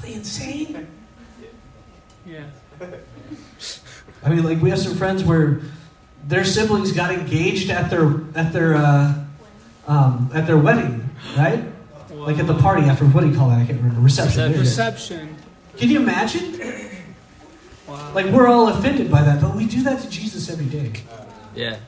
they 0.02 0.14
insane? 0.14 0.86
Yeah. 2.24 2.44
I 4.22 4.28
mean, 4.28 4.44
like 4.44 4.60
we 4.60 4.70
have 4.70 4.78
some 4.78 4.94
friends 4.96 5.24
where 5.24 5.62
their 6.26 6.44
siblings 6.44 6.92
got 6.92 7.12
engaged 7.12 7.70
at 7.70 7.90
their 7.90 8.20
at 8.36 8.52
their 8.52 8.76
uh, 8.76 9.14
um, 9.88 10.30
at 10.32 10.46
their 10.46 10.58
wedding, 10.58 11.10
right? 11.36 11.64
Like 12.10 12.38
at 12.38 12.46
the 12.46 12.54
party 12.58 12.82
after 12.84 13.04
what 13.04 13.22
do 13.22 13.30
you 13.30 13.36
call 13.36 13.48
that? 13.50 13.60
I 13.60 13.66
can't 13.66 13.78
remember. 13.78 14.00
Reception. 14.00 14.52
Reception. 14.52 15.36
Can 15.76 15.90
you 15.90 16.00
imagine? 16.00 16.54
Wow. 17.88 18.12
Like 18.14 18.26
we're 18.26 18.48
all 18.48 18.68
offended 18.68 19.10
by 19.10 19.22
that, 19.22 19.40
but 19.40 19.54
we 19.54 19.66
do 19.66 19.82
that 19.84 20.00
to 20.02 20.10
Jesus 20.10 20.50
every 20.50 20.66
day. 20.66 20.92
Yeah. 21.54 21.78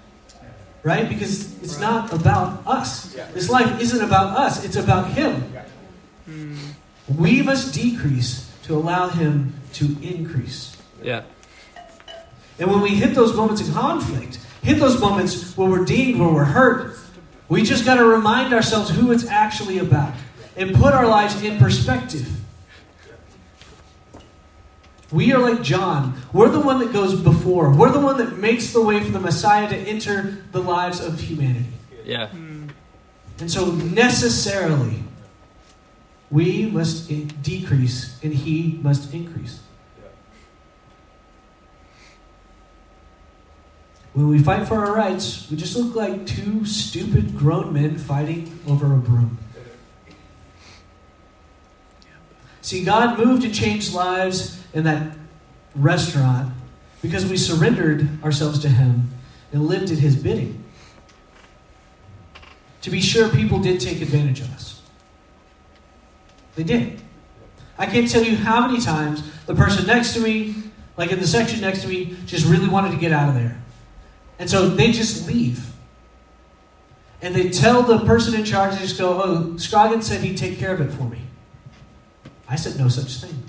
right? 0.82 1.08
Because 1.08 1.60
it's 1.62 1.78
not 1.78 2.12
about 2.12 2.66
us. 2.66 3.12
This 3.34 3.50
life 3.50 3.80
isn't 3.80 4.02
about 4.02 4.38
us, 4.38 4.64
it's 4.64 4.76
about 4.76 5.10
Him. 5.10 5.52
Mm. 6.28 6.56
We 7.16 7.42
must 7.42 7.74
decrease 7.74 8.50
to 8.64 8.74
allow 8.74 9.08
Him 9.08 9.54
to 9.74 9.96
increase. 10.02 10.76
Yeah. 11.02 11.24
And 12.58 12.70
when 12.70 12.80
we 12.80 12.90
hit 12.90 13.14
those 13.14 13.34
moments 13.36 13.66
of 13.66 13.72
conflict, 13.74 14.40
hit 14.62 14.78
those 14.78 15.00
moments 15.00 15.56
where 15.56 15.68
we're 15.68 15.84
dinged, 15.84 16.18
where 16.18 16.28
we're 16.28 16.44
hurt, 16.44 16.98
we 17.48 17.62
just 17.62 17.84
got 17.84 17.96
to 17.96 18.04
remind 18.04 18.52
ourselves 18.52 18.90
who 18.90 19.12
it's 19.12 19.26
actually 19.26 19.78
about 19.78 20.14
and 20.56 20.74
put 20.74 20.92
our 20.92 21.06
lives 21.06 21.42
in 21.42 21.58
perspective. 21.58 22.28
We 25.10 25.32
are 25.32 25.38
like 25.38 25.62
John. 25.62 26.20
We're 26.32 26.50
the 26.50 26.60
one 26.60 26.80
that 26.80 26.92
goes 26.92 27.18
before. 27.18 27.72
We're 27.72 27.92
the 27.92 28.00
one 28.00 28.18
that 28.18 28.38
makes 28.38 28.72
the 28.72 28.82
way 28.82 29.02
for 29.02 29.10
the 29.10 29.20
Messiah 29.20 29.68
to 29.68 29.76
enter 29.76 30.44
the 30.52 30.60
lives 30.60 31.00
of 31.00 31.18
humanity. 31.18 31.72
Yeah. 32.04 32.28
Mm. 32.28 32.70
And 33.40 33.50
so, 33.50 33.70
necessarily, 33.70 35.02
we 36.30 36.66
must 36.66 37.10
in- 37.10 37.28
decrease 37.40 38.18
and 38.22 38.34
he 38.34 38.78
must 38.82 39.14
increase. 39.14 39.60
When 44.12 44.28
we 44.28 44.40
fight 44.40 44.66
for 44.66 44.84
our 44.84 44.94
rights, 44.94 45.48
we 45.50 45.56
just 45.56 45.76
look 45.76 45.94
like 45.94 46.26
two 46.26 46.66
stupid 46.66 47.36
grown 47.36 47.72
men 47.72 47.96
fighting 47.96 48.58
over 48.66 48.92
a 48.92 48.96
broom. 48.96 49.38
See, 52.60 52.84
God 52.84 53.18
moved 53.18 53.44
and 53.44 53.54
changed 53.54 53.94
lives 53.94 54.57
in 54.74 54.84
that 54.84 55.16
restaurant 55.74 56.52
because 57.02 57.26
we 57.26 57.36
surrendered 57.36 58.22
ourselves 58.24 58.58
to 58.60 58.68
Him 58.68 59.10
and 59.52 59.66
lived 59.66 59.90
at 59.90 59.98
His 59.98 60.16
bidding. 60.16 60.64
to 62.80 62.90
be 62.90 63.00
sure 63.00 63.28
people 63.28 63.58
did 63.58 63.80
take 63.80 64.00
advantage 64.00 64.40
of 64.40 64.52
us. 64.54 64.80
They 66.54 66.62
did. 66.64 67.00
I 67.78 67.86
can't 67.86 68.10
tell 68.10 68.22
you 68.22 68.36
how 68.36 68.66
many 68.66 68.80
times 68.80 69.22
the 69.46 69.54
person 69.54 69.86
next 69.86 70.14
to 70.14 70.20
me, 70.20 70.54
like 70.96 71.12
in 71.12 71.20
the 71.20 71.26
section 71.26 71.60
next 71.60 71.82
to 71.82 71.88
me, 71.88 72.16
just 72.26 72.46
really 72.46 72.68
wanted 72.68 72.90
to 72.90 72.96
get 72.96 73.12
out 73.12 73.28
of 73.28 73.34
there. 73.34 73.60
And 74.38 74.48
so 74.48 74.68
they 74.68 74.92
just 74.92 75.26
leave. 75.28 75.72
And 77.20 77.34
they 77.34 77.50
tell 77.50 77.82
the 77.82 77.98
person 78.00 78.34
in 78.34 78.44
charge, 78.44 78.74
they 78.74 78.80
just 78.80 78.98
go, 78.98 79.20
Oh, 79.22 79.56
Scroggins 79.56 80.06
said 80.06 80.20
he'd 80.20 80.36
take 80.36 80.58
care 80.58 80.72
of 80.72 80.80
it 80.80 80.92
for 80.92 81.04
me. 81.04 81.20
I 82.48 82.56
said 82.56 82.78
no 82.78 82.88
such 82.88 83.20
thing. 83.20 83.42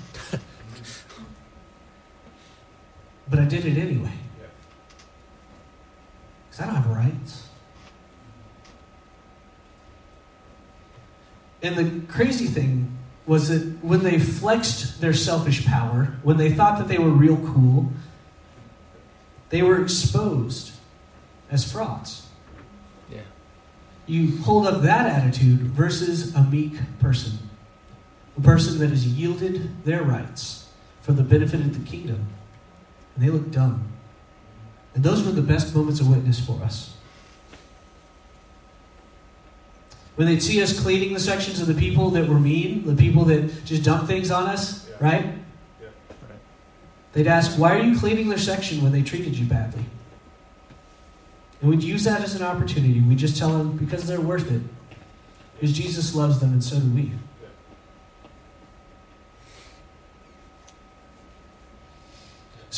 But 3.30 3.40
I 3.40 3.46
did 3.46 3.66
it 3.66 3.78
anyway. 3.78 4.14
Because 6.50 6.62
I 6.62 6.66
don't 6.66 6.76
have 6.76 6.88
rights. 6.88 7.48
And 11.62 11.76
the 11.76 12.12
crazy 12.12 12.48
thing 12.48 12.98
was 13.26 13.50
that 13.50 13.84
when 13.84 14.02
they 14.02 14.18
flexed 14.18 15.02
their 15.02 15.14
selfish 15.14 15.66
power, 15.66 16.16
when 16.24 16.38
they 16.38 16.52
thought 16.52 16.80
that 16.80 16.88
they 16.88 16.98
were 16.98 17.10
real 17.10 17.38
cool, 17.38 17.92
they 19.50 19.62
were 19.62 19.82
exposed 19.82 20.72
as 21.52 21.70
frauds. 21.70 22.28
Yeah. 23.12 23.22
You 24.08 24.38
hold 24.38 24.68
up 24.68 24.82
that 24.84 25.06
attitude 25.06 25.60
versus 25.60 26.34
a 26.34 26.44
meek 26.44 26.74
person, 27.00 27.34
a 28.38 28.42
person 28.42 28.80
that 28.80 28.90
has 28.90 29.06
yielded 29.06 29.84
their 29.86 30.02
rights 30.02 30.70
for 31.02 31.12
the 31.12 31.24
benefit 31.24 31.60
of 31.60 31.78
the 31.78 31.90
kingdom, 31.90 32.28
and 33.20 33.28
they 33.28 33.32
look 33.32 33.52
dumb. 33.52 33.84
And 34.96 35.04
those 35.04 35.26
were 35.26 35.32
the 35.34 35.42
best 35.42 35.76
moments 35.76 36.00
of 36.00 36.10
witness 36.10 36.40
for 36.40 36.62
us. 36.64 36.96
When 40.16 40.28
they'd 40.28 40.42
see 40.42 40.62
us 40.64 40.80
cleaning 40.80 41.14
the 41.14 41.20
sections 41.20 41.60
of 41.60 41.68
the 41.68 41.74
people 41.74 42.12
that 42.12 42.30
were 42.30 42.40
mean, 42.40 42.86
the 42.86 42.96
people 42.96 43.26
that 43.26 43.66
just 43.66 43.84
dump 43.84 44.08
things 44.08 44.32
on 44.32 44.48
us, 44.48 44.88
Yeah. 44.88 44.96
right? 45.06 45.26
Yeah. 45.82 45.88
Right. 46.30 46.40
They'd 47.14 47.28
ask, 47.28 47.58
Why 47.58 47.78
are 47.78 47.84
you 47.84 48.00
cleaning 48.00 48.30
their 48.30 48.38
section 48.38 48.82
when 48.82 48.94
they 48.94 49.02
treated 49.02 49.38
you 49.38 49.46
badly? 49.46 49.86
And 51.62 51.70
we'd 51.70 51.84
use 51.84 52.06
that 52.06 52.22
as 52.22 52.36
an 52.36 52.42
opportunity. 52.42 53.02
We'd 53.02 53.18
just 53.18 53.38
tell 53.38 53.58
them, 53.58 53.76
Because 53.76 54.08
they're 54.08 54.22
worth 54.22 54.50
it. 54.50 54.62
Because 55.56 55.76
Jesus 55.76 56.16
loves 56.16 56.40
them, 56.40 56.54
and 56.54 56.64
so 56.64 56.80
do 56.80 56.90
we. 56.90 57.12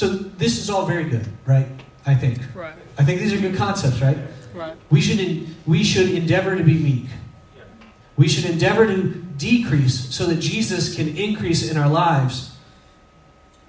So 0.01 0.07
this 0.07 0.57
is 0.57 0.67
all 0.71 0.87
very 0.87 1.03
good, 1.03 1.27
right? 1.45 1.67
I 2.07 2.15
think. 2.15 2.39
Right. 2.55 2.73
I 2.97 3.03
think 3.03 3.19
these 3.19 3.33
are 3.33 3.37
good 3.37 3.55
concepts, 3.55 4.01
right? 4.01 4.17
Right. 4.51 4.75
We 4.89 4.99
should 4.99 5.19
en- 5.19 5.55
we 5.67 5.83
should 5.83 6.09
endeavor 6.09 6.57
to 6.57 6.63
be 6.63 6.73
meek. 6.73 7.05
We 8.17 8.27
should 8.27 8.45
endeavor 8.45 8.87
to 8.87 9.13
decrease 9.37 10.11
so 10.11 10.25
that 10.25 10.37
Jesus 10.37 10.95
can 10.95 11.15
increase 11.15 11.69
in 11.69 11.77
our 11.77 11.87
lives. 11.87 12.57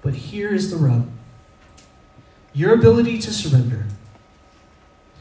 But 0.01 0.15
here 0.15 0.51
is 0.55 0.71
the 0.71 0.77
rub. 0.77 1.07
Your 2.51 2.73
ability 2.73 3.19
to 3.19 3.31
surrender 3.31 3.85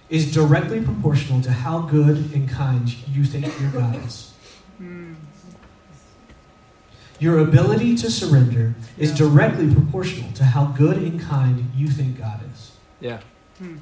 is 0.08 0.32
directly 0.32 0.80
proportional 0.80 1.42
to 1.42 1.52
how 1.52 1.80
good 1.80 2.32
and 2.32 2.48
kind 2.48 2.88
you 3.08 3.26
think 3.26 3.44
your 3.60 3.70
God 3.70 4.02
is. 4.06 4.32
Mm. 4.80 5.11
Your 7.22 7.38
ability 7.38 7.94
to 7.98 8.10
surrender 8.10 8.74
is 8.98 9.10
Yeah. 9.10 9.16
directly 9.18 9.72
proportional 9.72 10.32
to 10.32 10.44
how 10.44 10.64
good 10.64 10.96
and 10.96 11.20
kind 11.20 11.70
you 11.72 11.86
think 11.86 12.18
God 12.18 12.40
is. 12.52 12.72
Yeah. 13.00 13.20
Mm. 13.62 13.78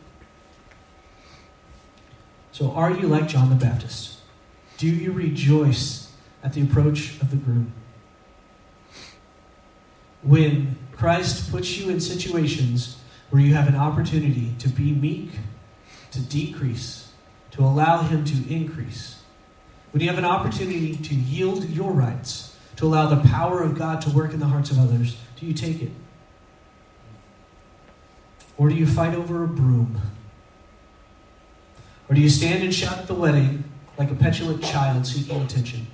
So, 2.52 2.70
are 2.72 2.90
you 2.90 3.08
like 3.08 3.28
John 3.28 3.48
the 3.48 3.56
Baptist? 3.56 4.16
Do 4.76 4.86
you 4.86 5.12
rejoice 5.12 6.08
at 6.44 6.52
the 6.52 6.60
approach 6.60 7.18
of 7.22 7.30
the 7.30 7.36
groom? 7.36 7.72
When 10.22 10.76
Christ 10.92 11.50
puts 11.50 11.78
you 11.78 11.88
in 11.88 11.98
situations 11.98 12.98
where 13.30 13.40
you 13.40 13.54
have 13.54 13.68
an 13.68 13.74
opportunity 13.74 14.54
to 14.58 14.68
be 14.68 14.92
meek, 14.92 15.30
to 16.10 16.20
decrease, 16.20 17.08
to 17.52 17.62
allow 17.62 18.02
Him 18.02 18.22
to 18.26 18.54
increase, 18.54 19.20
when 19.92 20.02
you 20.02 20.10
have 20.10 20.18
an 20.18 20.26
opportunity 20.26 20.94
to 20.94 21.14
yield 21.14 21.70
your 21.70 21.92
rights, 21.92 22.49
to 22.80 22.86
allow 22.86 23.06
the 23.06 23.28
power 23.28 23.62
of 23.62 23.76
God 23.76 24.00
to 24.00 24.10
work 24.10 24.32
in 24.32 24.40
the 24.40 24.46
hearts 24.46 24.70
of 24.70 24.78
others, 24.78 25.18
do 25.38 25.44
you 25.44 25.52
take 25.52 25.82
it? 25.82 25.90
Or 28.56 28.70
do 28.70 28.74
you 28.74 28.86
fight 28.86 29.14
over 29.14 29.44
a 29.44 29.46
broom? 29.46 30.00
Or 32.08 32.14
do 32.14 32.22
you 32.22 32.30
stand 32.30 32.64
and 32.64 32.74
shout 32.74 32.96
at 32.96 33.06
the 33.06 33.12
wedding 33.12 33.64
like 33.98 34.10
a 34.10 34.14
petulant 34.14 34.64
child 34.64 35.06
seeking 35.06 35.42
attention? 35.42 35.88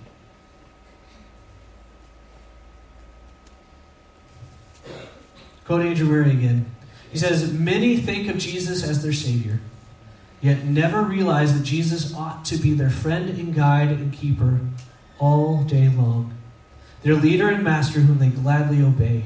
Quote 5.65 5.85
Andrew 5.85 6.07
Murray 6.07 6.31
again. 6.31 6.67
He 7.11 7.19
says, 7.19 7.53
Many 7.53 7.97
think 7.97 8.29
of 8.29 8.39
Jesus 8.39 8.89
as 8.89 9.03
their 9.03 9.13
Savior, 9.13 9.59
yet 10.41 10.65
never 10.65 11.03
realize 11.03 11.59
that 11.59 11.65
Jesus 11.65 12.15
ought 12.15 12.45
to 12.45 12.57
be 12.57 12.75
their 12.75 12.91
friend 12.91 13.29
and 13.31 13.53
guide 13.53 13.89
and 13.89 14.13
keeper 14.13 14.61
all 15.19 15.65
day 15.65 15.89
long, 15.89 16.36
their 17.07 17.15
leader 17.15 17.49
and 17.49 17.63
master 17.63 18.01
whom 18.01 18.19
they 18.19 18.27
gladly 18.27 18.83
obey. 18.83 19.23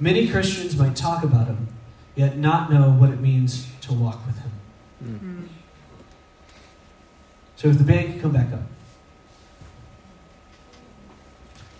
Many 0.00 0.26
Christians 0.26 0.76
might 0.76 0.96
talk 0.96 1.22
about 1.22 1.46
him, 1.46 1.68
yet 2.16 2.36
not 2.36 2.72
know 2.72 2.90
what 2.90 3.10
it 3.10 3.20
means 3.20 3.68
to 3.82 3.92
walk 3.92 4.26
with 4.26 4.36
him. 4.40 4.50
Mm. 5.04 5.20
Mm. 5.20 5.48
So 7.54 7.68
if 7.68 7.78
the 7.78 7.84
band 7.84 8.14
can 8.14 8.20
come 8.20 8.32
back 8.32 8.52
up. 8.52 8.62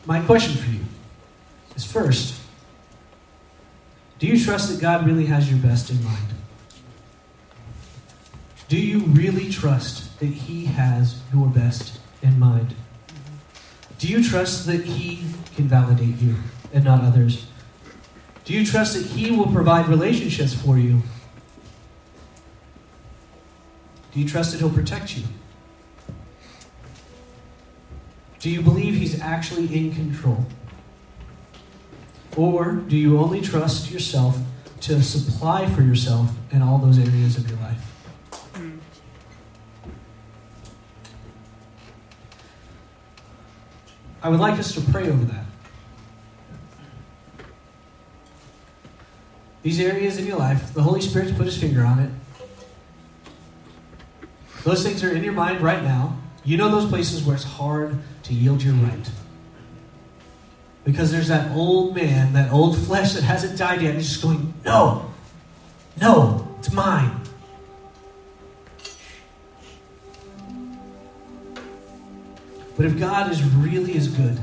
My 0.07 0.21
question 0.21 0.57
for 0.57 0.71
you 0.71 0.85
is 1.75 1.85
first, 1.85 2.41
do 4.21 4.29
you 4.29 4.39
trust 4.39 4.71
that 4.71 4.81
God 4.81 5.05
really 5.05 5.27
has 5.27 5.51
your 5.51 5.59
best 5.59 5.91
in 5.91 6.05
mind? 6.05 6.35
Do 8.69 8.79
you 8.79 9.01
really 9.01 9.51
trust 9.51 10.21
that 10.21 10.27
He 10.27 10.67
has 10.67 11.21
your 11.35 11.49
best 11.49 11.99
in 12.23 12.39
mind? 12.39 12.77
Do 14.01 14.09
you 14.09 14.25
trust 14.25 14.67
that 14.67 14.83
He 14.85 15.23
can 15.55 15.69
validate 15.69 16.17
you 16.17 16.37
and 16.73 16.83
not 16.83 17.05
others? 17.05 17.47
Do 18.47 18.55
you 18.55 18.65
trust 18.65 18.95
that 18.95 19.05
He 19.05 19.31
will 19.31 19.53
provide 19.53 19.89
relationships 19.89 20.55
for 20.55 20.79
you? 20.79 21.03
Do 24.13 24.21
you 24.21 24.27
trust 24.27 24.53
that 24.53 24.59
He'll 24.59 24.71
protect 24.71 25.19
you? 25.19 25.25
Do 28.39 28.49
you 28.49 28.63
believe 28.63 28.95
He's 28.95 29.21
actually 29.21 29.67
in 29.77 29.95
control? 29.95 30.47
Or 32.39 32.73
do 32.73 32.97
you 32.97 33.19
only 33.19 33.43
trust 33.43 33.91
yourself 33.91 34.39
to 34.81 35.03
supply 35.03 35.67
for 35.67 35.83
yourself 35.83 36.31
in 36.51 36.63
all 36.63 36.79
those 36.79 36.99
areas 36.99 37.37
of 37.37 37.51
your 37.51 37.59
life? 37.59 37.90
I 44.23 44.29
would 44.29 44.41
like 44.41 44.59
us 44.59 44.75
to 44.75 44.81
pray 44.81 45.09
over 45.09 45.25
that. 45.25 45.45
These 49.63 49.81
areas 49.81 50.19
in 50.19 50.27
your 50.27 50.39
life, 50.39 50.73
the 50.73 50.83
Holy 50.83 51.01
Spirit's 51.01 51.33
put 51.33 51.47
his 51.47 51.57
finger 51.59 51.85
on 51.85 51.99
it. 51.99 52.11
Those 54.65 54.83
things 54.83 55.03
are 55.05 55.11
in 55.11 55.23
your 55.23 55.33
mind 55.33 55.61
right 55.61 55.83
now. 55.83 56.19
You 56.45 56.57
know 56.57 56.71
those 56.71 56.89
places 56.89 57.23
where 57.23 57.35
it's 57.35 57.45
hard 57.45 57.99
to 58.25 58.35
yield 58.35 58.63
your 58.63 58.75
right. 58.75 59.11
Because 60.85 61.13
there's 61.13 61.29
that 61.29 61.55
old 61.55 61.95
man, 61.95 62.33
that 62.33 62.53
old 62.53 62.77
flesh 62.77 63.13
that 63.13 63.23
hasn't 63.23 63.59
died 63.59 63.83
yet, 63.83 63.91
and 63.91 63.99
he's 63.99 64.09
just 64.09 64.23
going, 64.23 64.55
No, 64.65 65.11
no, 66.01 66.49
it's 66.59 66.73
mine. 66.73 67.20
But 72.81 72.87
if 72.87 72.99
God 72.99 73.31
is 73.31 73.45
really 73.45 73.95
as 73.99 74.09
good 74.09 74.41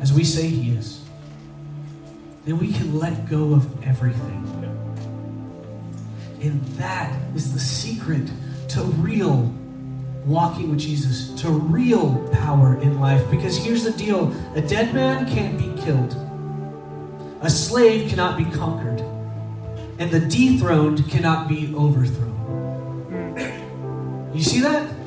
as 0.00 0.12
we 0.12 0.22
say 0.22 0.46
He 0.46 0.76
is, 0.76 1.02
then 2.44 2.56
we 2.56 2.72
can 2.72 2.96
let 3.00 3.28
go 3.28 3.52
of 3.52 3.84
everything. 3.84 4.44
And 6.40 6.64
that 6.76 7.20
is 7.34 7.52
the 7.52 7.58
secret 7.58 8.30
to 8.68 8.82
real 8.82 9.52
walking 10.24 10.70
with 10.70 10.78
Jesus, 10.78 11.30
to 11.42 11.50
real 11.50 12.28
power 12.28 12.80
in 12.80 13.00
life. 13.00 13.28
Because 13.28 13.56
here's 13.56 13.82
the 13.82 13.90
deal 13.90 14.32
a 14.54 14.60
dead 14.60 14.94
man 14.94 15.26
can't 15.26 15.58
be 15.58 15.82
killed, 15.82 16.14
a 17.40 17.50
slave 17.50 18.08
cannot 18.08 18.38
be 18.38 18.44
conquered, 18.44 19.00
and 19.98 20.12
the 20.12 20.20
dethroned 20.20 21.10
cannot 21.10 21.48
be 21.48 21.74
overthrown. 21.74 22.28
You 24.32 24.44
see 24.44 24.60
that? 24.60 24.97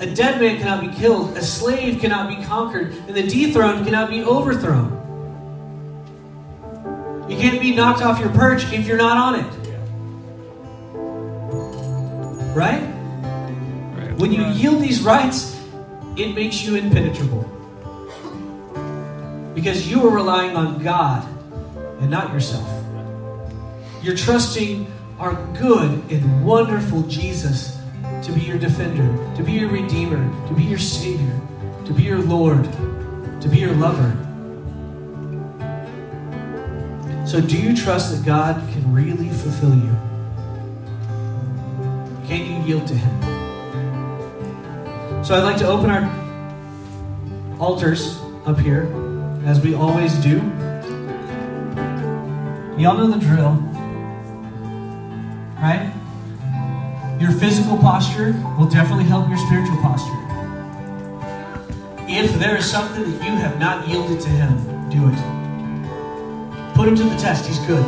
A 0.00 0.06
dead 0.06 0.40
man 0.40 0.56
cannot 0.58 0.80
be 0.80 0.88
killed, 0.96 1.36
a 1.36 1.42
slave 1.42 2.00
cannot 2.00 2.30
be 2.30 2.42
conquered, 2.46 2.94
and 3.06 3.14
the 3.14 3.22
dethroned 3.22 3.84
cannot 3.84 4.08
be 4.08 4.24
overthrown. 4.24 4.96
You 7.28 7.36
can't 7.36 7.60
be 7.60 7.74
knocked 7.74 8.00
off 8.00 8.18
your 8.18 8.30
perch 8.30 8.72
if 8.72 8.86
you're 8.86 8.96
not 8.96 9.18
on 9.18 9.40
it. 9.40 9.46
Right? 12.56 12.80
Right. 12.80 14.16
When 14.16 14.32
you 14.32 14.46
yield 14.46 14.82
these 14.82 15.02
rights, 15.02 15.60
it 16.16 16.34
makes 16.34 16.62
you 16.62 16.76
impenetrable. 16.76 17.44
Because 19.54 19.86
you 19.86 20.08
are 20.08 20.14
relying 20.14 20.56
on 20.56 20.82
God 20.82 21.28
and 22.00 22.10
not 22.10 22.32
yourself. 22.32 22.66
You're 24.02 24.16
trusting 24.16 24.90
our 25.18 25.34
good 25.58 26.10
and 26.10 26.42
wonderful 26.42 27.02
Jesus 27.02 27.79
to 28.30 28.38
be 28.38 28.46
your 28.46 28.58
defender, 28.58 29.34
to 29.34 29.42
be 29.42 29.52
your 29.52 29.68
redeemer, 29.68 30.22
to 30.46 30.54
be 30.54 30.62
your 30.62 30.78
savior, 30.78 31.40
to 31.84 31.92
be 31.92 32.04
your 32.04 32.20
Lord, 32.20 32.62
to 33.42 33.48
be 33.48 33.58
your 33.58 33.74
lover. 33.74 34.16
So, 37.26 37.40
do 37.40 37.60
you 37.60 37.76
trust 37.76 38.16
that 38.16 38.24
God 38.24 38.56
can 38.72 38.92
really 38.92 39.30
fulfill 39.30 39.74
you? 39.74 39.96
Can 42.28 42.46
you 42.46 42.62
yield 42.68 42.86
to 42.86 42.94
Him? 42.94 43.22
So, 45.24 45.34
I'd 45.34 45.42
like 45.42 45.58
to 45.58 45.66
open 45.66 45.90
our 45.90 46.06
altars 47.58 48.20
up 48.46 48.60
here, 48.60 48.84
as 49.44 49.60
we 49.60 49.74
always 49.74 50.14
do. 50.18 50.36
Y'all 52.78 52.96
know 52.96 53.08
the 53.10 53.18
drill, 53.18 53.54
right? 55.60 55.99
Your 57.20 57.32
physical 57.32 57.76
posture 57.76 58.32
will 58.58 58.66
definitely 58.66 59.04
help 59.04 59.28
your 59.28 59.36
spiritual 59.36 59.76
posture. 59.82 60.16
If 62.08 62.38
there 62.38 62.56
is 62.56 62.64
something 62.64 63.02
that 63.02 63.22
you 63.22 63.32
have 63.32 63.60
not 63.60 63.86
yielded 63.86 64.20
to 64.22 64.28
Him, 64.30 64.56
do 64.88 65.06
it. 65.06 66.74
Put 66.74 66.88
Him 66.88 66.96
to 66.96 67.04
the 67.04 67.16
test. 67.16 67.46
He's 67.46 67.58
good. 67.66 67.84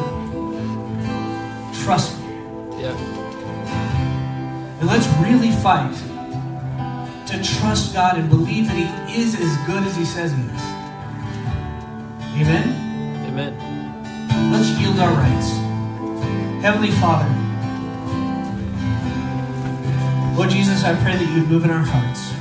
Trust 1.83 2.21
me. 2.21 2.27
Yeah. 2.79 2.95
And 4.81 4.87
let's 4.87 5.09
really 5.17 5.51
fight 5.51 5.95
to 7.29 7.43
trust 7.43 7.95
God 7.95 8.19
and 8.19 8.29
believe 8.29 8.67
that 8.67 8.77
He 8.77 9.19
is 9.19 9.35
as 9.35 9.57
good 9.67 9.83
as 9.85 9.97
He 9.97 10.05
says 10.05 10.33
He 10.33 10.43
is. 10.43 10.63
Amen? 12.37 13.27
Amen. 13.29 14.53
Let's 14.53 14.69
yield 14.79 14.99
our 14.99 15.15
rights. 15.15 15.53
Heavenly 16.63 16.91
Father, 16.91 17.42
Lord 20.35 20.49
Jesus, 20.49 20.83
I 20.83 20.95
pray 21.03 21.17
that 21.17 21.29
you 21.29 21.43
would 21.43 21.51
move 21.51 21.65
in 21.65 21.71
our 21.71 21.85
hearts. 21.85 22.33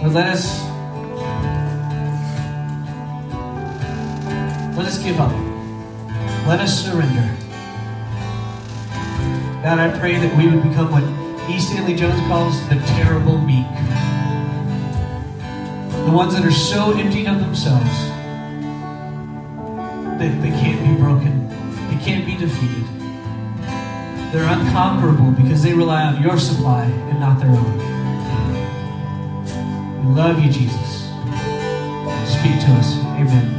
Lord, 0.00 0.12
let 0.12 0.26
us 0.28 0.60
let 4.76 4.86
us 4.86 5.02
give 5.02 5.18
up. 5.18 5.32
Let 6.46 6.60
us 6.60 6.84
surrender. 6.84 7.34
God, 9.62 9.78
I 9.78 9.98
pray 9.98 10.18
that 10.18 10.36
we 10.36 10.46
would 10.46 10.62
become 10.62 10.92
what 10.92 11.02
E. 11.50 11.58
Stanley 11.58 11.96
Jones 11.96 12.20
calls 12.28 12.60
the 12.68 12.76
terrible 13.00 13.38
meek. 13.38 13.66
The 16.04 16.12
ones 16.12 16.34
that 16.34 16.44
are 16.44 16.50
so 16.50 16.92
emptied 16.92 17.26
of 17.28 17.40
themselves 17.40 17.90
that 20.18 20.42
they 20.42 20.50
can't 20.50 20.80
be 20.86 21.02
broken. 21.02 21.48
They 21.88 22.04
can't 22.04 22.26
be 22.26 22.36
defeated. 22.36 22.97
They're 24.32 24.44
unconquerable 24.44 25.30
because 25.30 25.62
they 25.62 25.72
rely 25.72 26.02
on 26.02 26.22
your 26.22 26.38
supply 26.38 26.84
and 26.84 27.18
not 27.18 27.40
their 27.40 27.48
own. 27.48 27.78
We 30.04 30.14
love 30.14 30.38
you, 30.38 30.52
Jesus. 30.52 31.08
Speak 32.30 32.60
to 32.60 32.72
us. 32.74 32.98
Amen. 33.16 33.57